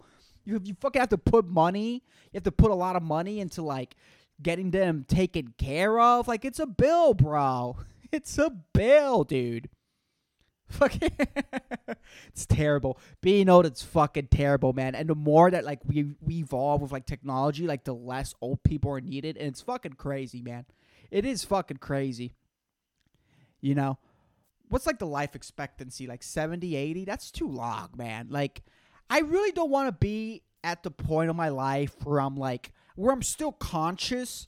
You, 0.45 0.59
you 0.63 0.75
fucking 0.79 0.99
have 0.99 1.09
to 1.09 1.17
put 1.17 1.47
money. 1.47 2.03
You 2.31 2.37
have 2.37 2.43
to 2.43 2.51
put 2.51 2.71
a 2.71 2.75
lot 2.75 2.95
of 2.95 3.03
money 3.03 3.39
into, 3.39 3.61
like, 3.61 3.95
getting 4.41 4.71
them 4.71 5.05
taken 5.07 5.53
care 5.57 5.99
of. 5.99 6.27
Like, 6.27 6.43
it's 6.43 6.59
a 6.59 6.67
bill, 6.67 7.13
bro. 7.13 7.77
It's 8.11 8.39
a 8.39 8.49
bill, 8.49 9.23
dude. 9.23 9.69
Fucking, 10.69 11.11
it's 12.27 12.45
terrible. 12.45 12.99
Being 13.21 13.49
old, 13.49 13.65
it's 13.65 13.81
fucking 13.81 14.27
terrible, 14.27 14.71
man. 14.71 14.95
And 14.95 15.09
the 15.09 15.15
more 15.15 15.49
that 15.49 15.65
like 15.65 15.79
we 15.85 16.13
we 16.21 16.35
evolve 16.39 16.81
with 16.81 16.91
like 16.91 17.05
technology, 17.05 17.65
like 17.65 17.83
the 17.83 17.93
less 17.93 18.35
old 18.39 18.63
people 18.63 18.91
are 18.91 19.01
needed, 19.01 19.35
and 19.37 19.47
it's 19.47 19.61
fucking 19.61 19.93
crazy, 19.93 20.41
man. 20.41 20.65
It 21.11 21.25
is 21.25 21.43
fucking 21.43 21.77
crazy. 21.77 22.33
You 23.61 23.75
know, 23.75 23.97
what's 24.69 24.85
like 24.85 24.99
the 24.99 25.07
life 25.07 25.35
expectancy? 25.35 26.07
Like 26.07 26.23
70, 26.23 26.75
80? 26.75 27.05
That's 27.05 27.31
too 27.31 27.47
long, 27.47 27.89
man. 27.97 28.27
Like, 28.29 28.61
I 29.09 29.19
really 29.19 29.51
don't 29.51 29.71
want 29.71 29.87
to 29.87 29.91
be 29.91 30.43
at 30.63 30.83
the 30.83 30.91
point 30.91 31.29
of 31.29 31.35
my 31.35 31.49
life 31.49 31.95
where 32.03 32.21
I'm 32.21 32.35
like, 32.35 32.71
where 32.95 33.11
I'm 33.11 33.23
still 33.23 33.51
conscious 33.51 34.47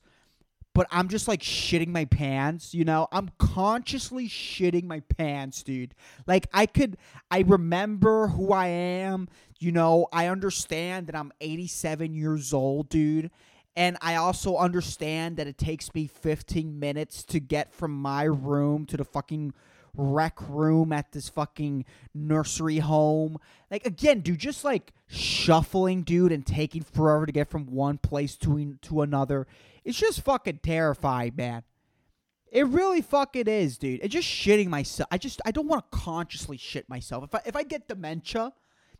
but 0.73 0.87
I'm 0.91 1.09
just 1.09 1.27
like 1.27 1.41
shitting 1.41 1.89
my 1.89 2.05
pants, 2.05 2.73
you 2.73 2.85
know? 2.85 3.07
I'm 3.11 3.31
consciously 3.37 4.27
shitting 4.27 4.85
my 4.85 5.01
pants, 5.01 5.63
dude. 5.63 5.93
Like 6.27 6.47
I 6.53 6.65
could 6.65 6.97
I 7.29 7.41
remember 7.41 8.27
who 8.27 8.53
I 8.53 8.67
am, 8.67 9.27
you 9.59 9.71
know, 9.71 10.07
I 10.13 10.27
understand 10.27 11.07
that 11.07 11.15
I'm 11.15 11.31
87 11.41 12.13
years 12.13 12.53
old, 12.53 12.89
dude. 12.89 13.31
And 13.75 13.97
I 14.01 14.15
also 14.15 14.57
understand 14.57 15.37
that 15.37 15.47
it 15.47 15.57
takes 15.57 15.93
me 15.93 16.07
15 16.07 16.77
minutes 16.77 17.23
to 17.25 17.39
get 17.39 17.73
from 17.73 17.91
my 17.91 18.23
room 18.23 18.85
to 18.87 18.97
the 18.97 19.05
fucking 19.05 19.53
rec 19.95 20.37
room 20.47 20.91
at 20.93 21.11
this 21.11 21.29
fucking 21.29 21.85
nursery 22.13 22.79
home. 22.79 23.37
Like 23.69 23.85
again, 23.85 24.21
dude, 24.21 24.39
just 24.39 24.63
like 24.63 24.93
shuffling, 25.07 26.03
dude, 26.03 26.31
and 26.31 26.45
taking 26.45 26.83
forever 26.83 27.25
to 27.25 27.31
get 27.31 27.49
from 27.49 27.67
one 27.67 27.97
place 27.97 28.35
to 28.37 28.77
to 28.81 29.01
another. 29.01 29.47
It's 29.83 29.99
just 29.99 30.21
fucking 30.21 30.59
terrifying, 30.63 31.33
man. 31.35 31.63
It 32.51 32.67
really 32.67 33.01
fucking 33.01 33.47
is, 33.47 33.77
dude. 33.77 34.01
It's 34.03 34.13
just 34.13 34.27
shitting 34.27 34.67
myself. 34.67 35.07
I 35.11 35.17
just 35.17 35.41
I 35.45 35.51
don't 35.51 35.67
want 35.67 35.89
to 35.89 35.97
consciously 35.97 36.57
shit 36.57 36.89
myself. 36.89 37.23
If 37.23 37.35
I 37.35 37.41
if 37.45 37.55
I 37.55 37.63
get 37.63 37.87
dementia, 37.87 38.51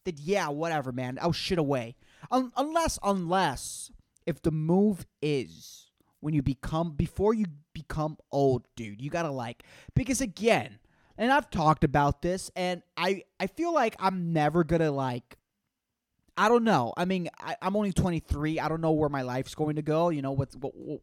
then 0.06 0.15
yeah, 0.17 0.48
whatever, 0.48 0.91
man. 0.91 1.20
I'll 1.22 1.34
shit 1.34 1.60
away. 1.60 1.96
Un- 2.32 2.54
unless 2.56 2.98
unless 3.04 3.91
if 4.26 4.41
the 4.41 4.52
move 4.52 5.06
is 5.22 5.91
when 6.22 6.34
you 6.34 6.41
become 6.41 6.91
before 6.91 7.34
you 7.34 7.46
become 7.74 8.17
old, 8.32 8.65
dude, 8.76 9.02
you 9.02 9.10
gotta 9.10 9.32
like 9.32 9.63
because 9.96 10.22
again, 10.22 10.80
and 11.17 11.32
I've 11.32 11.50
talked 11.50 11.84
about 11.84 12.22
this, 12.22 12.52
and 12.56 12.82
I 12.96 13.24
I 13.39 13.48
feel 13.48 13.74
like 13.74 13.96
I'm 14.00 14.32
never 14.32 14.63
gonna 14.63 14.91
like. 14.91 15.38
I 16.38 16.50
don't 16.50 16.63
know. 16.63 16.94
I 16.98 17.06
mean, 17.06 17.30
I, 17.39 17.56
I'm 17.62 17.76
only 17.76 17.91
23. 17.91 18.60
I 18.60 18.67
don't 18.67 18.82
know 18.82 18.91
where 18.91 19.10
my 19.10 19.22
life's 19.22 19.56
going 19.56 19.76
to 19.76 19.82
go. 19.82 20.10
You 20.10 20.22
know 20.22 20.32
what's 20.32 20.56
what, 20.56 20.74
what 20.76 21.02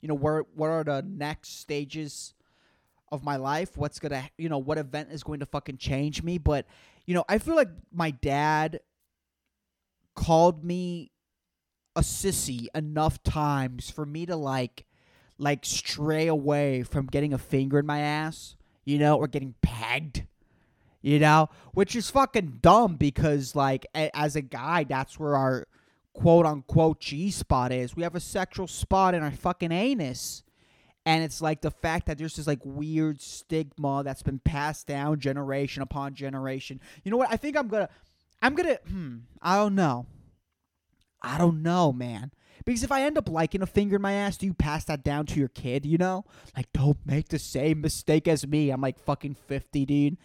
you 0.00 0.08
know 0.08 0.14
where 0.14 0.44
what 0.54 0.70
are 0.70 0.84
the 0.84 1.02
next 1.06 1.60
stages 1.60 2.34
of 3.10 3.24
my 3.24 3.36
life? 3.36 3.76
What's 3.76 3.98
gonna 3.98 4.28
you 4.36 4.48
know 4.48 4.58
what 4.58 4.78
event 4.78 5.10
is 5.12 5.22
going 5.22 5.40
to 5.40 5.46
fucking 5.46 5.78
change 5.78 6.22
me? 6.22 6.38
But 6.38 6.66
you 7.06 7.14
know, 7.14 7.24
I 7.28 7.38
feel 7.38 7.56
like 7.56 7.70
my 7.92 8.10
dad 8.10 8.80
called 10.14 10.64
me 10.64 11.12
a 11.94 12.00
sissy 12.00 12.66
enough 12.74 13.22
times 13.22 13.90
for 13.90 14.04
me 14.04 14.26
to 14.26 14.36
like 14.36 14.84
like 15.38 15.64
stray 15.64 16.26
away 16.26 16.82
from 16.82 17.06
getting 17.06 17.32
a 17.32 17.38
finger 17.38 17.78
in 17.78 17.86
my 17.86 18.00
ass, 18.00 18.56
you 18.84 18.98
know, 18.98 19.16
or 19.16 19.28
getting 19.28 19.54
pegged, 19.62 20.24
you 21.06 21.20
know, 21.20 21.48
which 21.72 21.94
is 21.94 22.10
fucking 22.10 22.58
dumb 22.62 22.96
because 22.96 23.54
like 23.54 23.86
a- 23.94 24.10
as 24.12 24.34
a 24.34 24.42
guy, 24.42 24.82
that's 24.82 25.20
where 25.20 25.36
our 25.36 25.68
quote 26.14 26.44
unquote 26.44 26.98
G 26.98 27.30
spot 27.30 27.70
is. 27.70 27.94
We 27.94 28.02
have 28.02 28.16
a 28.16 28.20
sexual 28.20 28.66
spot 28.66 29.14
in 29.14 29.22
our 29.22 29.30
fucking 29.30 29.70
anus. 29.70 30.42
And 31.04 31.22
it's 31.22 31.40
like 31.40 31.60
the 31.60 31.70
fact 31.70 32.06
that 32.06 32.18
there's 32.18 32.34
this 32.34 32.48
like 32.48 32.58
weird 32.64 33.20
stigma 33.20 34.02
that's 34.04 34.24
been 34.24 34.40
passed 34.40 34.88
down 34.88 35.20
generation 35.20 35.80
upon 35.80 36.14
generation. 36.14 36.80
You 37.04 37.12
know 37.12 37.18
what? 37.18 37.30
I 37.30 37.36
think 37.36 37.56
I'm 37.56 37.68
gonna, 37.68 37.88
I'm 38.42 38.56
gonna, 38.56 38.78
hmm, 38.88 39.18
I 39.40 39.54
don't 39.54 39.76
know. 39.76 40.06
I 41.22 41.38
don't 41.38 41.62
know, 41.62 41.92
man. 41.92 42.32
Because 42.64 42.82
if 42.82 42.90
I 42.90 43.02
end 43.02 43.16
up 43.16 43.28
liking 43.28 43.62
a 43.62 43.66
finger 43.66 43.96
in 43.96 44.02
my 44.02 44.12
ass, 44.12 44.38
do 44.38 44.46
you 44.46 44.54
pass 44.54 44.84
that 44.86 45.04
down 45.04 45.26
to 45.26 45.38
your 45.38 45.48
kid, 45.48 45.86
you 45.86 45.98
know? 45.98 46.24
Like, 46.56 46.72
don't 46.72 46.98
make 47.06 47.28
the 47.28 47.38
same 47.38 47.80
mistake 47.80 48.26
as 48.26 48.44
me. 48.44 48.70
I'm 48.70 48.80
like 48.80 48.98
fucking 48.98 49.34
50, 49.34 49.86
dude. 49.86 50.16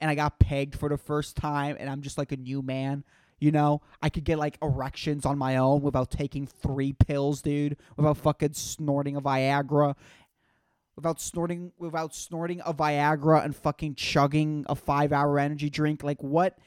And 0.00 0.10
I 0.10 0.14
got 0.14 0.38
pegged 0.38 0.76
for 0.76 0.88
the 0.88 0.96
first 0.96 1.36
time, 1.36 1.76
and 1.78 1.90
I'm 1.90 2.02
just 2.02 2.18
like 2.18 2.32
a 2.32 2.36
new 2.36 2.62
man. 2.62 3.04
You 3.40 3.52
know, 3.52 3.82
I 4.02 4.08
could 4.08 4.24
get 4.24 4.38
like 4.38 4.58
erections 4.62 5.24
on 5.24 5.38
my 5.38 5.56
own 5.56 5.82
without 5.82 6.10
taking 6.10 6.46
three 6.46 6.92
pills, 6.92 7.42
dude. 7.42 7.76
Without 7.96 8.16
fucking 8.16 8.54
snorting 8.54 9.16
a 9.16 9.20
Viagra, 9.20 9.94
without 10.96 11.20
snorting, 11.20 11.72
without 11.78 12.14
snorting 12.14 12.60
a 12.64 12.74
Viagra 12.74 13.44
and 13.44 13.54
fucking 13.54 13.94
chugging 13.94 14.66
a 14.68 14.74
five-hour 14.74 15.38
energy 15.38 15.70
drink. 15.70 16.02
Like 16.02 16.22
what? 16.22 16.58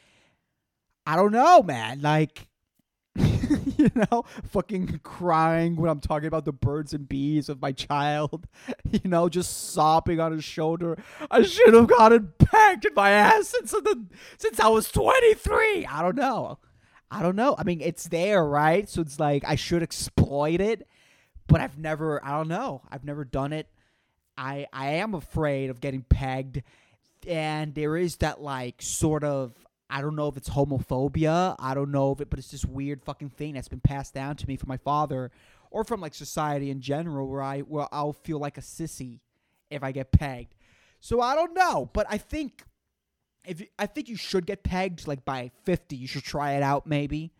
I 1.05 1.15
don't 1.15 1.31
know, 1.31 1.63
man. 1.63 2.01
Like, 2.01 2.47
you 3.95 4.05
know, 4.11 4.23
fucking 4.43 4.99
crying 5.03 5.75
when 5.75 5.89
I'm 5.89 5.99
talking 5.99 6.27
about 6.27 6.45
the 6.45 6.51
birds 6.51 6.93
and 6.93 7.07
bees 7.09 7.49
of 7.49 7.61
my 7.61 7.71
child. 7.71 8.47
You 8.91 9.09
know, 9.09 9.29
just 9.29 9.71
sobbing 9.71 10.19
on 10.19 10.33
his 10.33 10.43
shoulder. 10.43 10.97
I 11.29 11.43
should 11.43 11.73
have 11.73 11.87
gotten 11.87 12.33
pegged 12.37 12.85
in 12.85 12.93
my 12.93 13.11
ass 13.11 13.47
since 13.47 13.71
the, 13.71 14.05
since 14.37 14.59
I 14.59 14.67
was 14.67 14.91
23. 14.91 15.85
I 15.85 16.01
don't 16.01 16.17
know. 16.17 16.59
I 17.09 17.21
don't 17.21 17.37
know. 17.37 17.55
I 17.57 17.63
mean, 17.63 17.79
it's 17.79 18.09
there, 18.09 18.45
right? 18.45 18.89
So 18.89 19.01
it's 19.01 19.17
like 19.17 19.43
I 19.47 19.55
should 19.55 19.81
exploit 19.81 20.59
it, 20.59 20.87
but 21.47 21.61
I've 21.61 21.77
never. 21.77 22.23
I 22.23 22.31
don't 22.31 22.49
know. 22.49 22.81
I've 22.91 23.05
never 23.05 23.23
done 23.23 23.53
it. 23.53 23.67
I 24.37 24.67
I 24.73 24.93
am 24.95 25.13
afraid 25.13 25.69
of 25.69 25.79
getting 25.79 26.03
pegged, 26.03 26.61
and 27.27 27.73
there 27.73 27.95
is 27.95 28.17
that 28.17 28.41
like 28.41 28.81
sort 28.81 29.23
of 29.23 29.53
I 29.91 30.01
don't 30.01 30.15
know 30.15 30.29
if 30.29 30.37
it's 30.37 30.49
homophobia. 30.49 31.55
I 31.59 31.73
don't 31.73 31.91
know 31.91 32.13
if 32.13 32.21
it, 32.21 32.29
but 32.29 32.39
it's 32.39 32.51
this 32.51 32.63
weird 32.65 33.03
fucking 33.03 33.31
thing 33.31 33.53
that's 33.53 33.67
been 33.67 33.81
passed 33.81 34.13
down 34.13 34.37
to 34.37 34.47
me 34.47 34.55
from 34.55 34.69
my 34.69 34.77
father 34.77 35.31
or 35.69 35.83
from 35.83 35.99
like 35.99 36.13
society 36.13 36.71
in 36.71 36.79
general, 36.79 37.27
where 37.27 37.43
I 37.43 37.59
where 37.59 37.87
I'll 37.91 38.13
feel 38.13 38.39
like 38.39 38.57
a 38.57 38.61
sissy 38.61 39.19
if 39.69 39.83
I 39.83 39.91
get 39.91 40.11
pegged. 40.11 40.55
So 41.01 41.19
I 41.19 41.35
don't 41.35 41.53
know, 41.53 41.89
but 41.93 42.07
I 42.09 42.17
think 42.17 42.63
if 43.45 43.61
I 43.77 43.85
think 43.85 44.07
you 44.07 44.15
should 44.15 44.45
get 44.45 44.63
pegged 44.63 45.07
like 45.07 45.25
by 45.25 45.51
fifty, 45.65 45.97
you 45.97 46.07
should 46.07 46.23
try 46.23 46.53
it 46.53 46.63
out 46.63 46.87
maybe. 46.87 47.33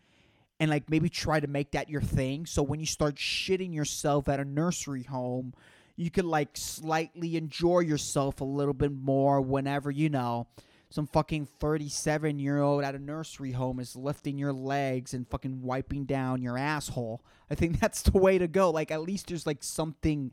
And 0.59 0.69
like 0.69 0.89
maybe 0.91 1.09
try 1.09 1.39
to 1.39 1.47
make 1.47 1.71
that 1.71 1.89
your 1.89 2.01
thing. 2.01 2.45
So 2.45 2.61
when 2.61 2.79
you 2.79 2.85
start 2.85 3.15
shitting 3.15 3.73
yourself 3.73 4.29
at 4.29 4.39
a 4.39 4.45
nursery 4.45 5.01
home, 5.01 5.55
you 5.95 6.11
could 6.11 6.25
like 6.25 6.49
slightly 6.53 7.35
enjoy 7.35 7.79
yourself 7.79 8.41
a 8.41 8.43
little 8.43 8.75
bit 8.75 8.91
more 8.91 9.41
whenever 9.41 9.89
you 9.89 10.09
know 10.09 10.47
some 10.91 11.07
fucking 11.07 11.45
37 11.45 12.37
year 12.37 12.61
old 12.61 12.83
at 12.83 12.95
a 12.95 12.99
nursery 12.99 13.53
home 13.53 13.79
is 13.79 13.95
lifting 13.95 14.37
your 14.37 14.51
legs 14.51 15.13
and 15.13 15.27
fucking 15.27 15.61
wiping 15.61 16.03
down 16.03 16.41
your 16.41 16.57
asshole. 16.57 17.23
I 17.49 17.55
think 17.55 17.79
that's 17.81 18.01
the 18.01 18.17
way 18.17 18.37
to 18.37 18.47
go. 18.47 18.69
Like, 18.69 18.91
at 18.91 19.01
least 19.01 19.27
there's 19.27 19.47
like 19.47 19.63
something 19.63 20.31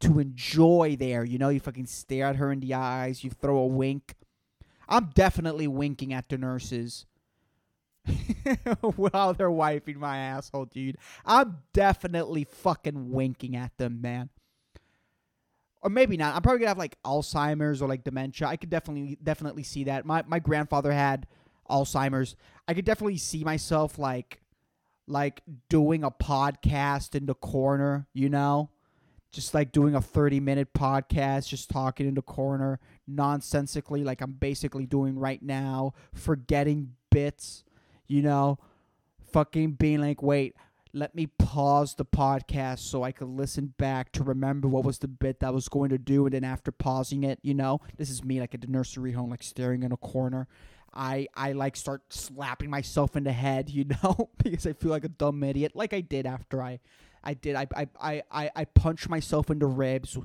to 0.00 0.18
enjoy 0.18 0.96
there. 0.98 1.24
You 1.24 1.38
know, 1.38 1.50
you 1.50 1.60
fucking 1.60 1.86
stare 1.86 2.26
at 2.26 2.36
her 2.36 2.50
in 2.50 2.60
the 2.60 2.74
eyes, 2.74 3.22
you 3.22 3.30
throw 3.30 3.58
a 3.58 3.66
wink. 3.66 4.14
I'm 4.88 5.10
definitely 5.14 5.68
winking 5.68 6.12
at 6.12 6.28
the 6.28 6.38
nurses. 6.38 7.04
While 8.80 9.34
they're 9.34 9.50
wiping 9.50 10.00
my 10.00 10.16
asshole, 10.16 10.64
dude. 10.64 10.96
I'm 11.24 11.58
definitely 11.74 12.44
fucking 12.44 13.12
winking 13.12 13.54
at 13.54 13.76
them, 13.76 14.00
man 14.00 14.30
or 15.82 15.90
maybe 15.90 16.16
not. 16.16 16.34
I'm 16.34 16.42
probably 16.42 16.60
gonna 16.60 16.68
have 16.68 16.78
like 16.78 16.96
Alzheimer's 17.02 17.82
or 17.82 17.88
like 17.88 18.04
dementia. 18.04 18.46
I 18.46 18.56
could 18.56 18.70
definitely 18.70 19.18
definitely 19.22 19.64
see 19.64 19.84
that. 19.84 20.06
My 20.06 20.22
my 20.26 20.38
grandfather 20.38 20.92
had 20.92 21.26
Alzheimer's. 21.68 22.36
I 22.68 22.74
could 22.74 22.84
definitely 22.84 23.18
see 23.18 23.44
myself 23.44 23.98
like 23.98 24.40
like 25.06 25.42
doing 25.68 26.04
a 26.04 26.10
podcast 26.10 27.14
in 27.14 27.26
the 27.26 27.34
corner, 27.34 28.06
you 28.14 28.28
know, 28.28 28.70
just 29.32 29.54
like 29.54 29.72
doing 29.72 29.94
a 29.94 30.00
30 30.00 30.40
minute 30.40 30.72
podcast, 30.72 31.48
just 31.48 31.68
talking 31.68 32.06
in 32.06 32.14
the 32.14 32.22
corner 32.22 32.78
nonsensically, 33.08 34.04
like 34.04 34.20
I'm 34.20 34.32
basically 34.32 34.86
doing 34.86 35.18
right 35.18 35.42
now, 35.42 35.94
forgetting 36.14 36.92
bits, 37.10 37.64
you 38.06 38.22
know, 38.22 38.58
fucking 39.32 39.72
being 39.72 40.00
like, 40.00 40.22
wait, 40.22 40.54
let 40.94 41.14
me 41.14 41.26
pause 41.26 41.94
the 41.94 42.04
podcast 42.04 42.80
so 42.80 43.02
I 43.02 43.12
could 43.12 43.28
listen 43.28 43.72
back 43.78 44.12
to 44.12 44.22
remember 44.22 44.68
what 44.68 44.84
was 44.84 44.98
the 44.98 45.08
bit 45.08 45.40
that 45.40 45.46
I 45.46 45.50
was 45.50 45.68
going 45.68 45.90
to 45.90 45.98
do. 45.98 46.26
And 46.26 46.34
then 46.34 46.44
after 46.44 46.70
pausing 46.70 47.24
it, 47.24 47.38
you 47.42 47.54
know, 47.54 47.80
this 47.96 48.10
is 48.10 48.22
me 48.22 48.40
like 48.40 48.54
at 48.54 48.60
the 48.60 48.66
nursery 48.66 49.12
home, 49.12 49.30
like 49.30 49.42
staring 49.42 49.82
in 49.82 49.92
a 49.92 49.96
corner. 49.96 50.48
I, 50.94 51.28
I 51.34 51.52
like 51.52 51.76
start 51.76 52.02
slapping 52.10 52.68
myself 52.68 53.16
in 53.16 53.24
the 53.24 53.32
head, 53.32 53.70
you 53.70 53.86
know, 54.02 54.28
because 54.42 54.66
I 54.66 54.74
feel 54.74 54.90
like 54.90 55.04
a 55.04 55.08
dumb 55.08 55.42
idiot, 55.42 55.72
like 55.74 55.94
I 55.94 56.02
did 56.02 56.26
after 56.26 56.62
I, 56.62 56.80
I 57.24 57.34
did. 57.34 57.56
I, 57.56 57.66
I, 57.74 57.88
I, 58.00 58.22
I, 58.30 58.50
I 58.54 58.64
punch 58.66 59.08
myself 59.08 59.50
in 59.50 59.58
the 59.58 59.66
ribs 59.66 60.18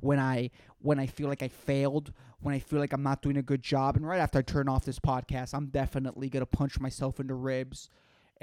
when 0.00 0.18
I 0.18 0.50
when 0.80 0.98
I 0.98 1.06
feel 1.06 1.28
like 1.28 1.42
I 1.42 1.48
failed, 1.48 2.12
when 2.40 2.54
I 2.54 2.58
feel 2.58 2.80
like 2.80 2.92
I'm 2.92 3.04
not 3.04 3.22
doing 3.22 3.36
a 3.36 3.42
good 3.42 3.62
job, 3.62 3.96
and 3.96 4.06
right 4.06 4.18
after 4.18 4.40
I 4.40 4.42
turn 4.42 4.68
off 4.68 4.84
this 4.84 4.98
podcast, 4.98 5.54
I'm 5.54 5.66
definitely 5.66 6.28
gonna 6.28 6.44
punch 6.44 6.78
myself 6.80 7.20
in 7.20 7.28
the 7.28 7.34
ribs 7.34 7.88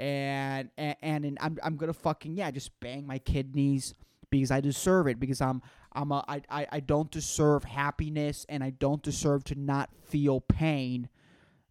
and 0.00 0.70
and, 0.78 0.96
and 1.02 1.38
I'm 1.40 1.58
I'm 1.62 1.76
gonna 1.76 1.92
fucking 1.92 2.36
yeah 2.36 2.50
just 2.50 2.78
bang 2.80 3.06
my 3.06 3.18
kidneys 3.18 3.94
because 4.30 4.50
I 4.50 4.60
deserve 4.60 5.06
it 5.08 5.20
because 5.20 5.42
I'm 5.42 5.60
I'm 5.92 6.10
a 6.10 6.24
I, 6.26 6.42
I, 6.48 6.66
I 6.72 6.80
don't 6.80 7.10
deserve 7.10 7.64
happiness 7.64 8.46
and 8.48 8.64
I 8.64 8.70
don't 8.70 9.02
deserve 9.02 9.44
to 9.44 9.54
not 9.54 9.90
feel 10.08 10.40
pain. 10.40 11.08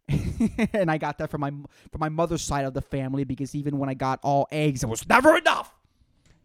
and 0.72 0.90
I 0.90 0.98
got 0.98 1.18
that 1.18 1.30
from 1.30 1.40
my 1.40 1.50
from 1.50 1.98
my 1.98 2.08
mother's 2.08 2.42
side 2.42 2.64
of 2.64 2.74
the 2.74 2.82
family 2.82 3.24
because 3.24 3.54
even 3.54 3.78
when 3.78 3.88
I 3.88 3.94
got 3.94 4.20
all 4.22 4.46
eggs, 4.52 4.84
it 4.84 4.88
was 4.88 5.06
never 5.08 5.36
enough. 5.36 5.74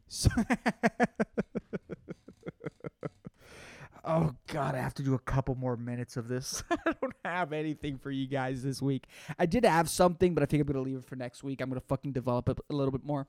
So 0.07 0.29
Oh 4.15 4.33
God, 4.47 4.75
I 4.75 4.77
have 4.77 4.93
to 4.93 5.03
do 5.03 5.13
a 5.13 5.19
couple 5.19 5.55
more 5.55 5.75
minutes 5.75 6.15
of 6.15 6.29
this. 6.29 6.63
I 6.71 6.93
don't 7.01 7.13
have 7.25 7.51
anything 7.51 7.97
for 7.97 8.11
you 8.11 8.27
guys 8.27 8.63
this 8.63 8.81
week. 8.81 9.07
I 9.37 9.45
did 9.45 9.65
have 9.65 9.89
something, 9.89 10.33
but 10.33 10.41
I 10.41 10.45
think 10.45 10.61
I'm 10.61 10.67
gonna 10.67 10.85
leave 10.85 10.99
it 10.99 11.03
for 11.03 11.17
next 11.17 11.43
week. 11.43 11.59
I'm 11.59 11.67
gonna 11.67 11.81
fucking 11.81 12.13
develop 12.13 12.47
it 12.47 12.57
a 12.69 12.73
little 12.73 12.93
bit 12.93 13.03
more. 13.03 13.27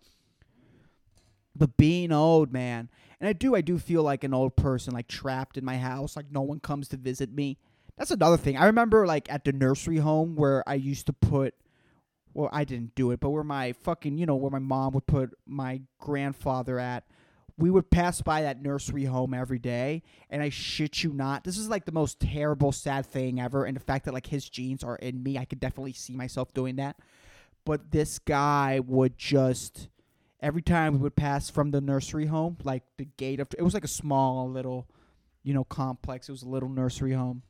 But 1.57 1.77
being 1.77 2.12
old, 2.12 2.53
man, 2.53 2.88
and 3.18 3.29
I 3.29 3.33
do, 3.33 3.57
I 3.57 3.62
do 3.62 3.81
feel 3.81 4.05
like 4.05 4.22
an 4.22 4.33
old 4.33 4.55
person, 4.55 4.94
like 4.94 5.09
trapped 5.09 5.59
in 5.59 5.64
my 5.64 5.77
house, 5.77 6.14
like 6.14 6.31
no 6.31 6.42
one 6.42 6.61
comes 6.61 6.87
to 6.90 6.96
visit 6.96 7.33
me. 7.33 7.59
That's 7.99 8.12
another 8.12 8.37
thing. 8.37 8.57
I 8.57 8.66
remember, 8.66 9.09
like 9.09 9.33
at 9.33 9.44
the 9.44 9.53
nursery 9.53 9.96
home 9.96 10.37
where 10.37 10.62
I 10.68 10.75
used 10.75 11.07
to 11.07 11.12
put, 11.12 11.55
well, 12.33 12.49
I 12.53 12.62
didn't 12.62 12.94
do 12.94 13.11
it, 13.11 13.18
but 13.18 13.31
where 13.31 13.42
my 13.42 13.72
fucking, 13.72 14.18
you 14.18 14.27
know, 14.27 14.37
where 14.37 14.53
my 14.53 14.61
mom 14.61 14.92
would 14.92 15.07
put 15.07 15.31
my 15.46 15.81
grandfather 15.99 16.79
at 16.79 17.03
we 17.59 17.71
would 17.71 17.90
pass 17.90 18.21
by 18.21 18.42
that 18.42 18.62
nursery 18.62 19.05
home 19.05 19.33
every 19.33 19.59
day 19.59 20.03
and 20.31 20.42
i 20.42 20.49
shit 20.49 21.03
you 21.03 21.12
not 21.12 21.45
this 21.45 21.57
is 21.57 21.69
like 21.69 21.85
the 21.85 21.92
most 21.92 22.21
terrible 22.21 22.73
sad 22.73 23.07
thing 23.07 23.40
ever 23.40 23.64
and 23.64 23.77
the 23.77 23.81
fact 23.81 24.05
that 24.05 24.14
like 24.14 24.27
his 24.27 24.49
genes 24.49 24.85
are 24.85 24.97
in 24.97 25.23
me 25.23 25.38
i 25.38 25.45
could 25.45 25.61
definitely 25.61 25.92
see 25.92 26.14
myself 26.14 26.53
doing 26.55 26.77
that. 26.77 26.97
But 27.64 27.90
this 27.90 28.21
guy 28.21 28.81
would 28.81 29.19
just 29.19 29.88
every 30.40 30.62
time 30.62 30.95
we 30.95 30.99
would 31.01 31.16
pass 31.16 31.51
from 31.51 31.73
the 31.73 31.81
nursery 31.81 32.27
home 32.27 32.57
like 32.62 32.85
the 32.97 33.07
gate 33.16 33.40
of 33.40 33.49
it 33.59 33.62
was 33.62 33.75
like 33.75 33.85
a 33.85 33.88
small 33.88 34.49
little 34.49 34.87
you 35.42 35.53
know 35.53 35.64
complex 35.64 36.29
it 36.29 36.33
was 36.33 36.42
a 36.42 36.49
little 36.49 36.69
nursery 36.69 37.12
home 37.12 37.42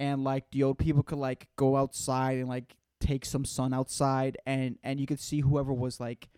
and 0.00 0.24
like 0.24 0.50
the 0.50 0.64
old 0.64 0.78
people 0.78 1.02
could 1.02 1.18
like 1.18 1.46
go 1.54 1.76
outside 1.76 2.38
and 2.38 2.48
like 2.48 2.74
take 2.98 3.24
some 3.24 3.44
sun 3.44 3.72
outside 3.72 4.36
and 4.46 4.78
and 4.82 4.98
you 4.98 5.06
could 5.06 5.20
see 5.20 5.40
whoever 5.40 5.72
was 5.72 6.00
like 6.00 6.28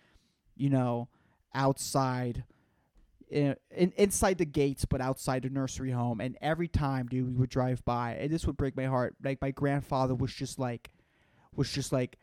you 0.57 0.68
know 0.68 1.09
outside 1.55 2.44
in, 3.34 3.56
in, 3.76 3.92
inside 3.96 4.38
the 4.38 4.44
gates, 4.44 4.84
but 4.84 5.00
outside 5.00 5.42
the 5.42 5.50
nursery 5.50 5.90
home. 5.90 6.20
And 6.20 6.38
every 6.40 6.68
time, 6.68 7.06
dude, 7.06 7.26
we 7.26 7.34
would 7.34 7.50
drive 7.50 7.84
by, 7.84 8.14
and 8.14 8.30
this 8.30 8.46
would 8.46 8.56
break 8.56 8.76
my 8.76 8.86
heart. 8.86 9.16
Like 9.22 9.40
my 9.42 9.50
grandfather 9.50 10.14
was 10.14 10.32
just 10.32 10.58
like, 10.58 10.90
was 11.54 11.70
just 11.70 11.92
like 11.92 12.16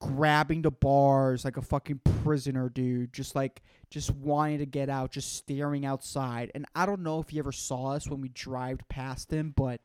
grabbing 0.00 0.62
the 0.62 0.72
bars 0.72 1.44
like 1.44 1.56
a 1.56 1.62
fucking 1.62 2.00
prisoner, 2.22 2.68
dude. 2.68 3.12
Just 3.12 3.36
like, 3.36 3.62
just 3.90 4.10
wanting 4.10 4.58
to 4.58 4.66
get 4.66 4.90
out, 4.90 5.12
just 5.12 5.36
staring 5.36 5.86
outside. 5.86 6.50
And 6.54 6.66
I 6.74 6.84
don't 6.84 7.04
know 7.04 7.20
if 7.20 7.28
he 7.28 7.38
ever 7.38 7.52
saw 7.52 7.92
us 7.92 8.08
when 8.08 8.20
we 8.20 8.28
drove 8.28 8.80
past 8.88 9.30
him, 9.30 9.54
but 9.56 9.80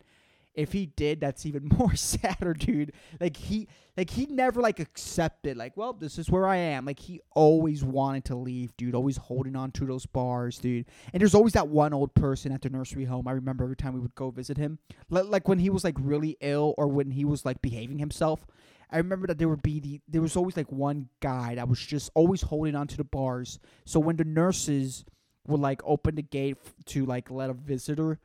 if 0.54 0.72
he 0.72 0.86
did, 0.86 1.20
that's 1.20 1.46
even 1.46 1.68
more 1.78 1.94
sadder, 1.94 2.54
dude. 2.54 2.92
Like 3.20 3.36
he 3.36 3.68
like 3.96 4.10
he 4.10 4.26
never 4.26 4.60
like 4.60 4.80
accepted 4.80 5.56
like, 5.56 5.76
well, 5.76 5.92
this 5.92 6.18
is 6.18 6.30
where 6.30 6.46
I 6.46 6.56
am. 6.56 6.84
Like 6.84 6.98
he 6.98 7.20
always 7.34 7.84
wanted 7.84 8.24
to 8.26 8.36
leave, 8.36 8.76
dude. 8.76 8.94
Always 8.94 9.16
holding 9.16 9.56
on 9.56 9.70
to 9.72 9.86
those 9.86 10.06
bars, 10.06 10.58
dude. 10.58 10.86
And 11.12 11.20
there's 11.20 11.34
always 11.34 11.52
that 11.54 11.68
one 11.68 11.92
old 11.92 12.14
person 12.14 12.52
at 12.52 12.62
the 12.62 12.70
nursery 12.70 13.04
home. 13.04 13.28
I 13.28 13.32
remember 13.32 13.64
every 13.64 13.76
time 13.76 13.94
we 13.94 14.00
would 14.00 14.14
go 14.14 14.30
visit 14.30 14.56
him. 14.56 14.78
Like 15.08 15.48
when 15.48 15.58
he 15.58 15.70
was 15.70 15.84
like 15.84 15.96
really 15.98 16.36
ill 16.40 16.74
or 16.78 16.88
when 16.88 17.10
he 17.10 17.24
was 17.24 17.44
like 17.44 17.62
behaving 17.62 17.98
himself. 17.98 18.46
I 18.92 18.96
remember 18.96 19.28
that 19.28 19.38
there 19.38 19.48
would 19.48 19.62
be 19.62 19.78
the 19.78 20.00
there 20.08 20.20
was 20.20 20.36
always 20.36 20.56
like 20.56 20.72
one 20.72 21.08
guy 21.20 21.54
that 21.54 21.68
was 21.68 21.78
just 21.78 22.10
always 22.14 22.42
holding 22.42 22.74
on 22.74 22.88
to 22.88 22.96
the 22.96 23.04
bars. 23.04 23.60
So 23.84 24.00
when 24.00 24.16
the 24.16 24.24
nurses 24.24 25.04
would 25.46 25.60
like 25.60 25.80
open 25.84 26.16
the 26.16 26.22
gate 26.22 26.56
to 26.86 27.06
like 27.06 27.30
let 27.30 27.50
a 27.50 27.54
visitor 27.54 28.18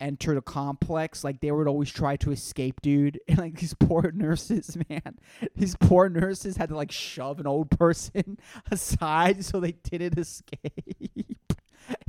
enter 0.00 0.34
the 0.34 0.42
complex, 0.42 1.22
like 1.22 1.40
they 1.40 1.50
would 1.50 1.68
always 1.68 1.90
try 1.90 2.16
to 2.16 2.32
escape, 2.32 2.80
dude. 2.80 3.20
And 3.28 3.38
like 3.38 3.58
these 3.58 3.74
poor 3.74 4.10
nurses, 4.14 4.76
man, 4.88 5.18
these 5.54 5.76
poor 5.76 6.08
nurses 6.08 6.56
had 6.56 6.70
to 6.70 6.76
like 6.76 6.92
shove 6.92 7.40
an 7.40 7.46
old 7.46 7.70
person 7.70 8.38
aside 8.70 9.44
so 9.44 9.60
they 9.60 9.72
didn't 9.72 10.18
escape. 10.18 11.52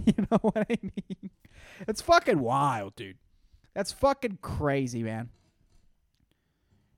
you 0.05 0.13
know 0.31 0.37
what 0.41 0.57
I 0.57 0.77
mean? 0.81 1.31
It's 1.87 2.01
fucking 2.01 2.39
wild, 2.39 2.95
dude. 2.95 3.17
That's 3.73 3.91
fucking 3.91 4.39
crazy, 4.41 5.03
man. 5.03 5.29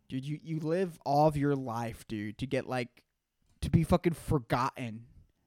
Dude, 0.09 0.25
you, 0.25 0.39
you 0.43 0.59
live 0.59 0.99
all 1.05 1.27
of 1.27 1.37
your 1.37 1.55
life, 1.55 2.07
dude, 2.07 2.37
to 2.39 2.47
get 2.47 2.67
like 2.67 3.03
to 3.61 3.69
be 3.69 3.83
fucking 3.83 4.13
forgotten, 4.13 5.05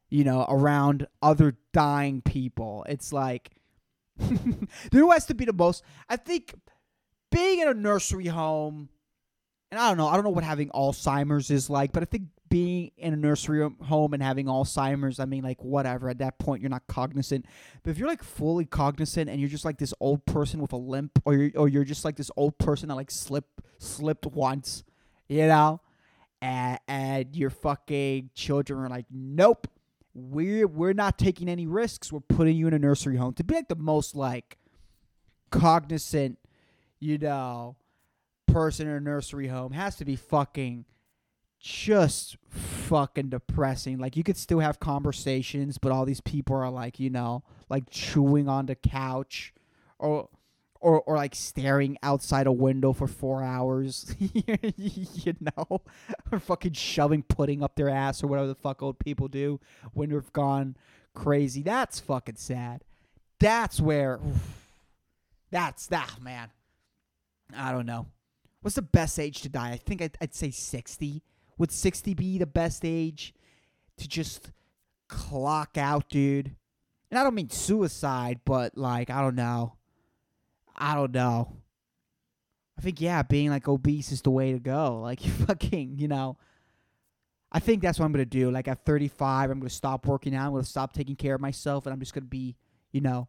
you 0.09 0.25
know, 0.25 0.47
around 0.49 1.07
other 1.23 1.57
dying 1.73 2.23
people. 2.23 2.85
It's 2.89 3.13
like 3.13 3.56
who 4.93 5.11
has 5.11 5.27
to 5.27 5.35
be 5.35 5.45
the 5.45 5.53
most? 5.53 5.83
I 6.09 6.17
think 6.17 6.55
being 7.31 7.61
in 7.61 7.69
a 7.69 7.75
nursery 7.75 8.27
home, 8.27 8.89
and 9.71 9.81
I 9.81 9.89
don't 9.89 9.99
know, 9.99 10.09
I 10.09 10.15
don't 10.15 10.25
know 10.25 10.31
what 10.31 10.45
having 10.45 10.71
Alzheimer's 10.71 11.51
is 11.51 11.69
like, 11.69 11.93
but 11.93 12.03
I 12.03 12.07
think 12.07 12.25
being 12.49 12.93
in 12.97 13.13
a 13.13 13.17
nursery 13.17 13.69
home 13.83 14.15
and 14.15 14.23
having 14.23 14.47
Alzheimer's, 14.47 15.19
I 15.19 15.25
mean, 15.25 15.43
like, 15.43 15.63
whatever. 15.63 16.09
At 16.09 16.19
that 16.19 16.39
point, 16.39 16.63
you're 16.63 16.71
not 16.71 16.87
cognizant. 16.87 17.47
But 17.83 17.91
if 17.91 17.99
you're 17.99 18.09
like 18.09 18.23
fully 18.23 18.65
cognizant 18.65 19.29
and 19.29 19.41
you're 19.41 19.49
just 19.49 19.65
like 19.65 19.79
this 19.79 19.93
old 20.01 20.25
person 20.27 20.61
with 20.61 20.73
a 20.73 20.77
limp, 20.77 21.19
or 21.25 21.35
you're, 21.35 21.51
or 21.57 21.69
you're 21.69 21.85
just 21.85 22.05
like 22.05 22.17
this 22.17 22.31
old 22.37 22.59
person 22.59 22.89
that 22.89 22.95
like 22.95 23.11
slipped 23.11 23.61
slipped 23.79 24.27
once, 24.27 24.85
you 25.29 25.47
know, 25.47 25.81
and, 26.41 26.79
and 26.87 27.37
your 27.37 27.51
fucking 27.51 28.31
children 28.35 28.81
are 28.81 28.89
like, 28.89 29.07
nope, 29.11 29.67
we're 30.17 30.67
we're 30.67 30.95
not 30.95 31.19
taking 31.19 31.49
any 31.49 31.67
risks. 31.67 32.11
We're 32.11 32.21
putting 32.21 32.57
you 32.57 32.67
in 32.67 32.73
a 32.73 32.79
nursery 32.79 33.17
home 33.17 33.35
to 33.35 33.45
be 33.45 33.55
like 33.55 33.69
the 33.69 33.77
most 33.77 34.17
like 34.17 34.57
cognizant, 35.51 36.39
you 36.99 37.19
know, 37.19 37.77
person 38.47 38.89
in 38.89 38.95
a 38.95 39.01
nursery 39.01 39.49
home 39.49 39.73
has 39.73 39.97
to 39.97 40.07
be 40.07 40.17
fucking 40.17 40.87
just 41.61 42.39
fucking 42.49 43.29
depressing. 43.29 43.99
Like 43.99 44.17
you 44.17 44.23
could 44.23 44.39
still 44.39 44.61
have 44.61 44.81
conversations, 44.81 45.77
but 45.77 45.93
all 45.93 46.07
these 46.07 46.23
people 46.23 46.57
are 46.57 46.71
like, 46.71 46.99
you 46.99 47.11
know, 47.11 47.43
like 47.69 47.91
chewing 47.91 48.49
on 48.49 48.67
the 48.67 48.75
couch 48.75 49.53
or 49.99 50.31
or 50.81 51.01
or 51.03 51.17
like 51.17 51.35
staring 51.35 51.97
outside 52.03 52.47
a 52.47 52.53
window 52.53 52.93
for 52.93 53.07
four 53.07 53.43
hours, 53.43 54.15
you 54.19 55.35
know, 55.41 55.83
or 56.31 56.39
fucking 56.39 56.73
shoving 56.73 57.23
pudding 57.23 57.63
up 57.63 57.77
their 57.77 57.89
ass 57.89 58.23
or 58.23 58.27
whatever 58.27 58.49
the 58.49 58.55
fuck 58.55 58.83
old 58.83 58.99
people 58.99 59.29
do 59.29 59.61
when 59.93 60.11
they've 60.11 60.33
gone 60.33 60.77
crazy. 61.15 61.63
That's 61.63 62.01
fucking 62.01 62.37
sad. 62.37 62.85
That's 63.39 63.81
where. 63.81 64.21
That's 65.51 65.87
that 65.87 66.21
man. 66.21 66.51
I 67.57 67.71
don't 67.71 67.87
know. 67.87 68.07
What's 68.61 68.75
the 68.75 68.83
best 68.83 69.19
age 69.19 69.43
to 69.43 69.49
die? 69.49 69.71
I 69.71 69.77
think 69.77 70.03
I'd, 70.03 70.19
I'd 70.21 70.35
say 70.35 70.51
sixty. 70.51 71.23
Would 71.57 71.71
sixty 71.71 72.15
be 72.15 72.37
the 72.37 72.47
best 72.47 72.85
age 72.85 73.33
to 73.97 74.09
just 74.09 74.51
clock 75.09 75.79
out, 75.79 76.09
dude? 76.09 76.57
And 77.11 77.19
I 77.19 77.23
don't 77.23 77.37
mean 77.37 77.51
suicide, 77.51 78.41
but 78.45 78.77
like 78.77 79.09
I 79.09 79.21
don't 79.21 79.37
know 79.37 79.77
I 80.77 80.95
don't 80.95 81.13
know. 81.13 81.53
I 82.79 82.83
think 82.83 83.01
yeah, 83.01 83.23
being 83.23 83.51
like 83.51 83.69
obese 83.69 84.13
is 84.13 84.23
the 84.23 84.31
way 84.31 84.53
to 84.53 84.59
go. 84.59 85.01
Like 85.03 85.21
fucking, 85.21 85.99
you 85.99 86.09
know. 86.09 86.37
I 87.53 87.61
think 87.61 87.81
that's 87.81 87.99
what 87.99 88.05
I'm 88.05 88.13
gonna 88.13 88.25
do. 88.27 88.51
Like 88.51 88.69
at 88.69 88.85
35, 88.85 89.51
I'm 89.51 89.61
gonna 89.61 89.71
stop 89.71 90.07
working 90.07 90.35
out. 90.35 90.47
I'm 90.47 90.53
gonna 90.53 90.65
stop 90.65 90.93
taking 90.93 91.17
care 91.17 91.35
of 91.37 91.41
myself, 91.41 91.87
and 91.87 91.93
I'm 91.93 92.01
just 92.01 92.13
gonna 92.13 92.27
be, 92.27 92.57
you 92.93 93.01
know, 93.01 93.29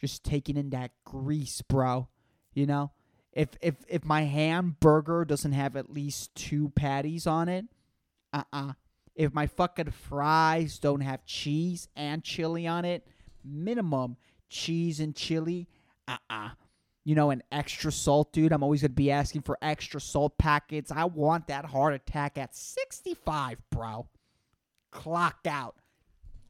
just 0.00 0.24
taking 0.24 0.56
in 0.56 0.70
that 0.70 0.92
grease, 1.04 1.62
bro. 1.62 2.08
You 2.54 2.66
know, 2.66 2.92
if 3.32 3.50
if 3.60 3.76
if 3.88 4.04
my 4.04 4.22
hamburger 4.22 5.24
doesn't 5.24 5.52
have 5.52 5.74
at 5.76 5.90
least 5.90 6.34
two 6.34 6.70
patties 6.70 7.26
on 7.26 7.48
it, 7.48 7.66
uh 8.32 8.44
uh 8.52 8.72
If 9.14 9.34
my 9.34 9.46
fucking 9.46 9.90
fries 9.90 10.78
don't 10.78 11.00
have 11.00 11.24
cheese 11.24 11.88
and 11.96 12.22
chili 12.22 12.66
on 12.66 12.84
it, 12.84 13.06
minimum 13.44 14.16
cheese 14.48 15.00
and 15.00 15.14
chili. 15.16 15.68
Uh 16.06 16.18
uh 16.30 16.50
You 17.06 17.14
know, 17.14 17.30
an 17.30 17.44
extra 17.52 17.92
salt, 17.92 18.32
dude. 18.32 18.50
I'm 18.50 18.64
always 18.64 18.80
going 18.80 18.90
to 18.90 18.96
be 18.96 19.12
asking 19.12 19.42
for 19.42 19.56
extra 19.62 20.00
salt 20.00 20.36
packets. 20.38 20.90
I 20.90 21.04
want 21.04 21.46
that 21.46 21.66
heart 21.66 21.94
attack 21.94 22.36
at 22.36 22.56
65, 22.56 23.58
bro. 23.70 24.08
Clocked 24.90 25.46
out. 25.46 25.76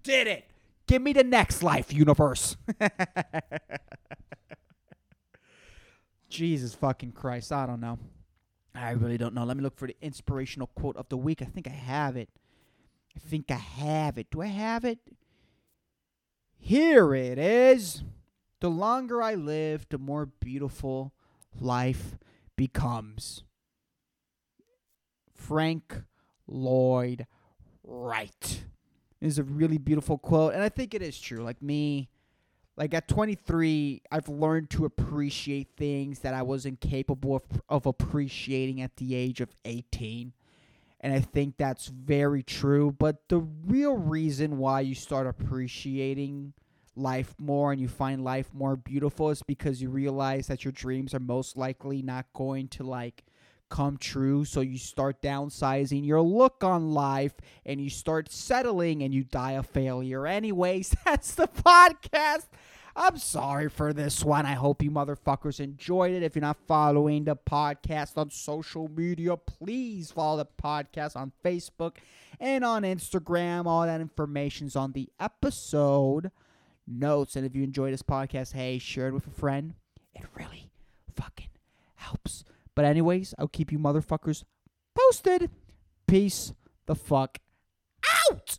Did 0.02 0.26
it. 0.26 0.46
Give 0.86 1.02
me 1.02 1.12
the 1.12 1.24
next 1.24 1.62
life, 1.62 1.92
universe. 1.92 2.56
Jesus 6.30 6.74
fucking 6.74 7.12
Christ. 7.12 7.52
I 7.52 7.66
don't 7.66 7.80
know. 7.80 7.98
I 8.74 8.92
really 8.92 9.18
don't 9.18 9.34
know. 9.34 9.44
Let 9.44 9.58
me 9.58 9.62
look 9.62 9.76
for 9.76 9.88
the 9.88 9.96
inspirational 10.00 10.68
quote 10.68 10.96
of 10.96 11.10
the 11.10 11.18
week. 11.18 11.42
I 11.42 11.44
think 11.44 11.66
I 11.66 11.72
have 11.72 12.16
it. 12.16 12.30
I 13.14 13.18
think 13.18 13.50
I 13.50 13.56
have 13.56 14.16
it. 14.16 14.30
Do 14.30 14.40
I 14.40 14.46
have 14.46 14.86
it? 14.86 15.00
Here 16.56 17.14
it 17.14 17.36
is. 17.36 18.02
The 18.60 18.70
longer 18.70 19.22
I 19.22 19.34
live, 19.34 19.86
the 19.88 19.98
more 19.98 20.26
beautiful 20.26 21.12
life 21.60 22.16
becomes. 22.56 23.42
Frank 25.34 26.02
Lloyd 26.46 27.26
Wright 27.84 28.64
is 29.20 29.38
a 29.38 29.44
really 29.44 29.78
beautiful 29.78 30.18
quote, 30.18 30.54
and 30.54 30.62
I 30.62 30.68
think 30.68 30.94
it 30.94 31.02
is 31.02 31.20
true. 31.20 31.42
Like 31.42 31.60
me, 31.60 32.08
like 32.76 32.94
at 32.94 33.08
23, 33.08 34.02
I've 34.10 34.28
learned 34.28 34.70
to 34.70 34.84
appreciate 34.84 35.68
things 35.76 36.20
that 36.20 36.34
I 36.34 36.42
wasn't 36.42 36.80
capable 36.80 37.36
of, 37.36 37.42
of 37.68 37.86
appreciating 37.86 38.82
at 38.82 38.96
the 38.96 39.14
age 39.14 39.40
of 39.40 39.50
18. 39.64 40.32
And 41.00 41.12
I 41.12 41.20
think 41.20 41.56
that's 41.56 41.86
very 41.86 42.42
true. 42.42 42.90
But 42.90 43.28
the 43.28 43.38
real 43.38 43.96
reason 43.96 44.58
why 44.58 44.80
you 44.80 44.94
start 44.94 45.26
appreciating 45.26 46.52
life 46.96 47.34
more 47.38 47.72
and 47.72 47.80
you 47.80 47.88
find 47.88 48.24
life 48.24 48.50
more 48.52 48.76
beautiful 48.76 49.30
is 49.30 49.42
because 49.42 49.82
you 49.82 49.90
realize 49.90 50.46
that 50.46 50.64
your 50.64 50.72
dreams 50.72 51.14
are 51.14 51.20
most 51.20 51.56
likely 51.56 52.02
not 52.02 52.26
going 52.32 52.68
to 52.68 52.82
like 52.82 53.24
come 53.68 53.96
true. 53.96 54.44
So 54.44 54.60
you 54.60 54.78
start 54.78 55.20
downsizing 55.22 56.06
your 56.06 56.20
look 56.20 56.62
on 56.64 56.92
life 56.92 57.34
and 57.64 57.80
you 57.80 57.90
start 57.90 58.30
settling 58.30 59.02
and 59.02 59.12
you 59.12 59.24
die 59.24 59.52
a 59.52 59.62
failure. 59.62 60.26
Anyways, 60.26 60.94
that's 61.04 61.34
the 61.34 61.48
podcast. 61.48 62.46
I'm 62.98 63.18
sorry 63.18 63.68
for 63.68 63.92
this 63.92 64.24
one. 64.24 64.46
I 64.46 64.54
hope 64.54 64.82
you 64.82 64.90
motherfuckers 64.90 65.60
enjoyed 65.60 66.14
it. 66.14 66.22
If 66.22 66.34
you're 66.34 66.40
not 66.40 66.56
following 66.66 67.24
the 67.24 67.36
podcast 67.36 68.16
on 68.16 68.30
social 68.30 68.88
media, 68.88 69.36
please 69.36 70.10
follow 70.10 70.38
the 70.38 70.48
podcast 70.62 71.14
on 71.14 71.32
Facebook 71.44 71.96
and 72.40 72.64
on 72.64 72.84
Instagram. 72.84 73.66
All 73.66 73.82
that 73.84 74.00
information's 74.00 74.76
on 74.76 74.92
the 74.92 75.10
episode 75.20 76.30
notes. 76.86 77.36
And 77.36 77.46
if 77.46 77.54
you 77.54 77.62
enjoy 77.62 77.90
this 77.90 78.02
podcast, 78.02 78.52
hey, 78.52 78.78
share 78.78 79.08
it 79.08 79.14
with 79.14 79.26
a 79.26 79.30
friend. 79.30 79.74
It 80.14 80.24
really 80.34 80.70
fucking 81.14 81.50
helps. 81.94 82.44
But 82.74 82.84
anyways, 82.84 83.34
I'll 83.38 83.48
keep 83.48 83.72
you 83.72 83.78
motherfuckers 83.78 84.44
posted. 84.94 85.50
Peace 86.06 86.52
the 86.86 86.94
fuck 86.94 87.38
out. 88.30 88.58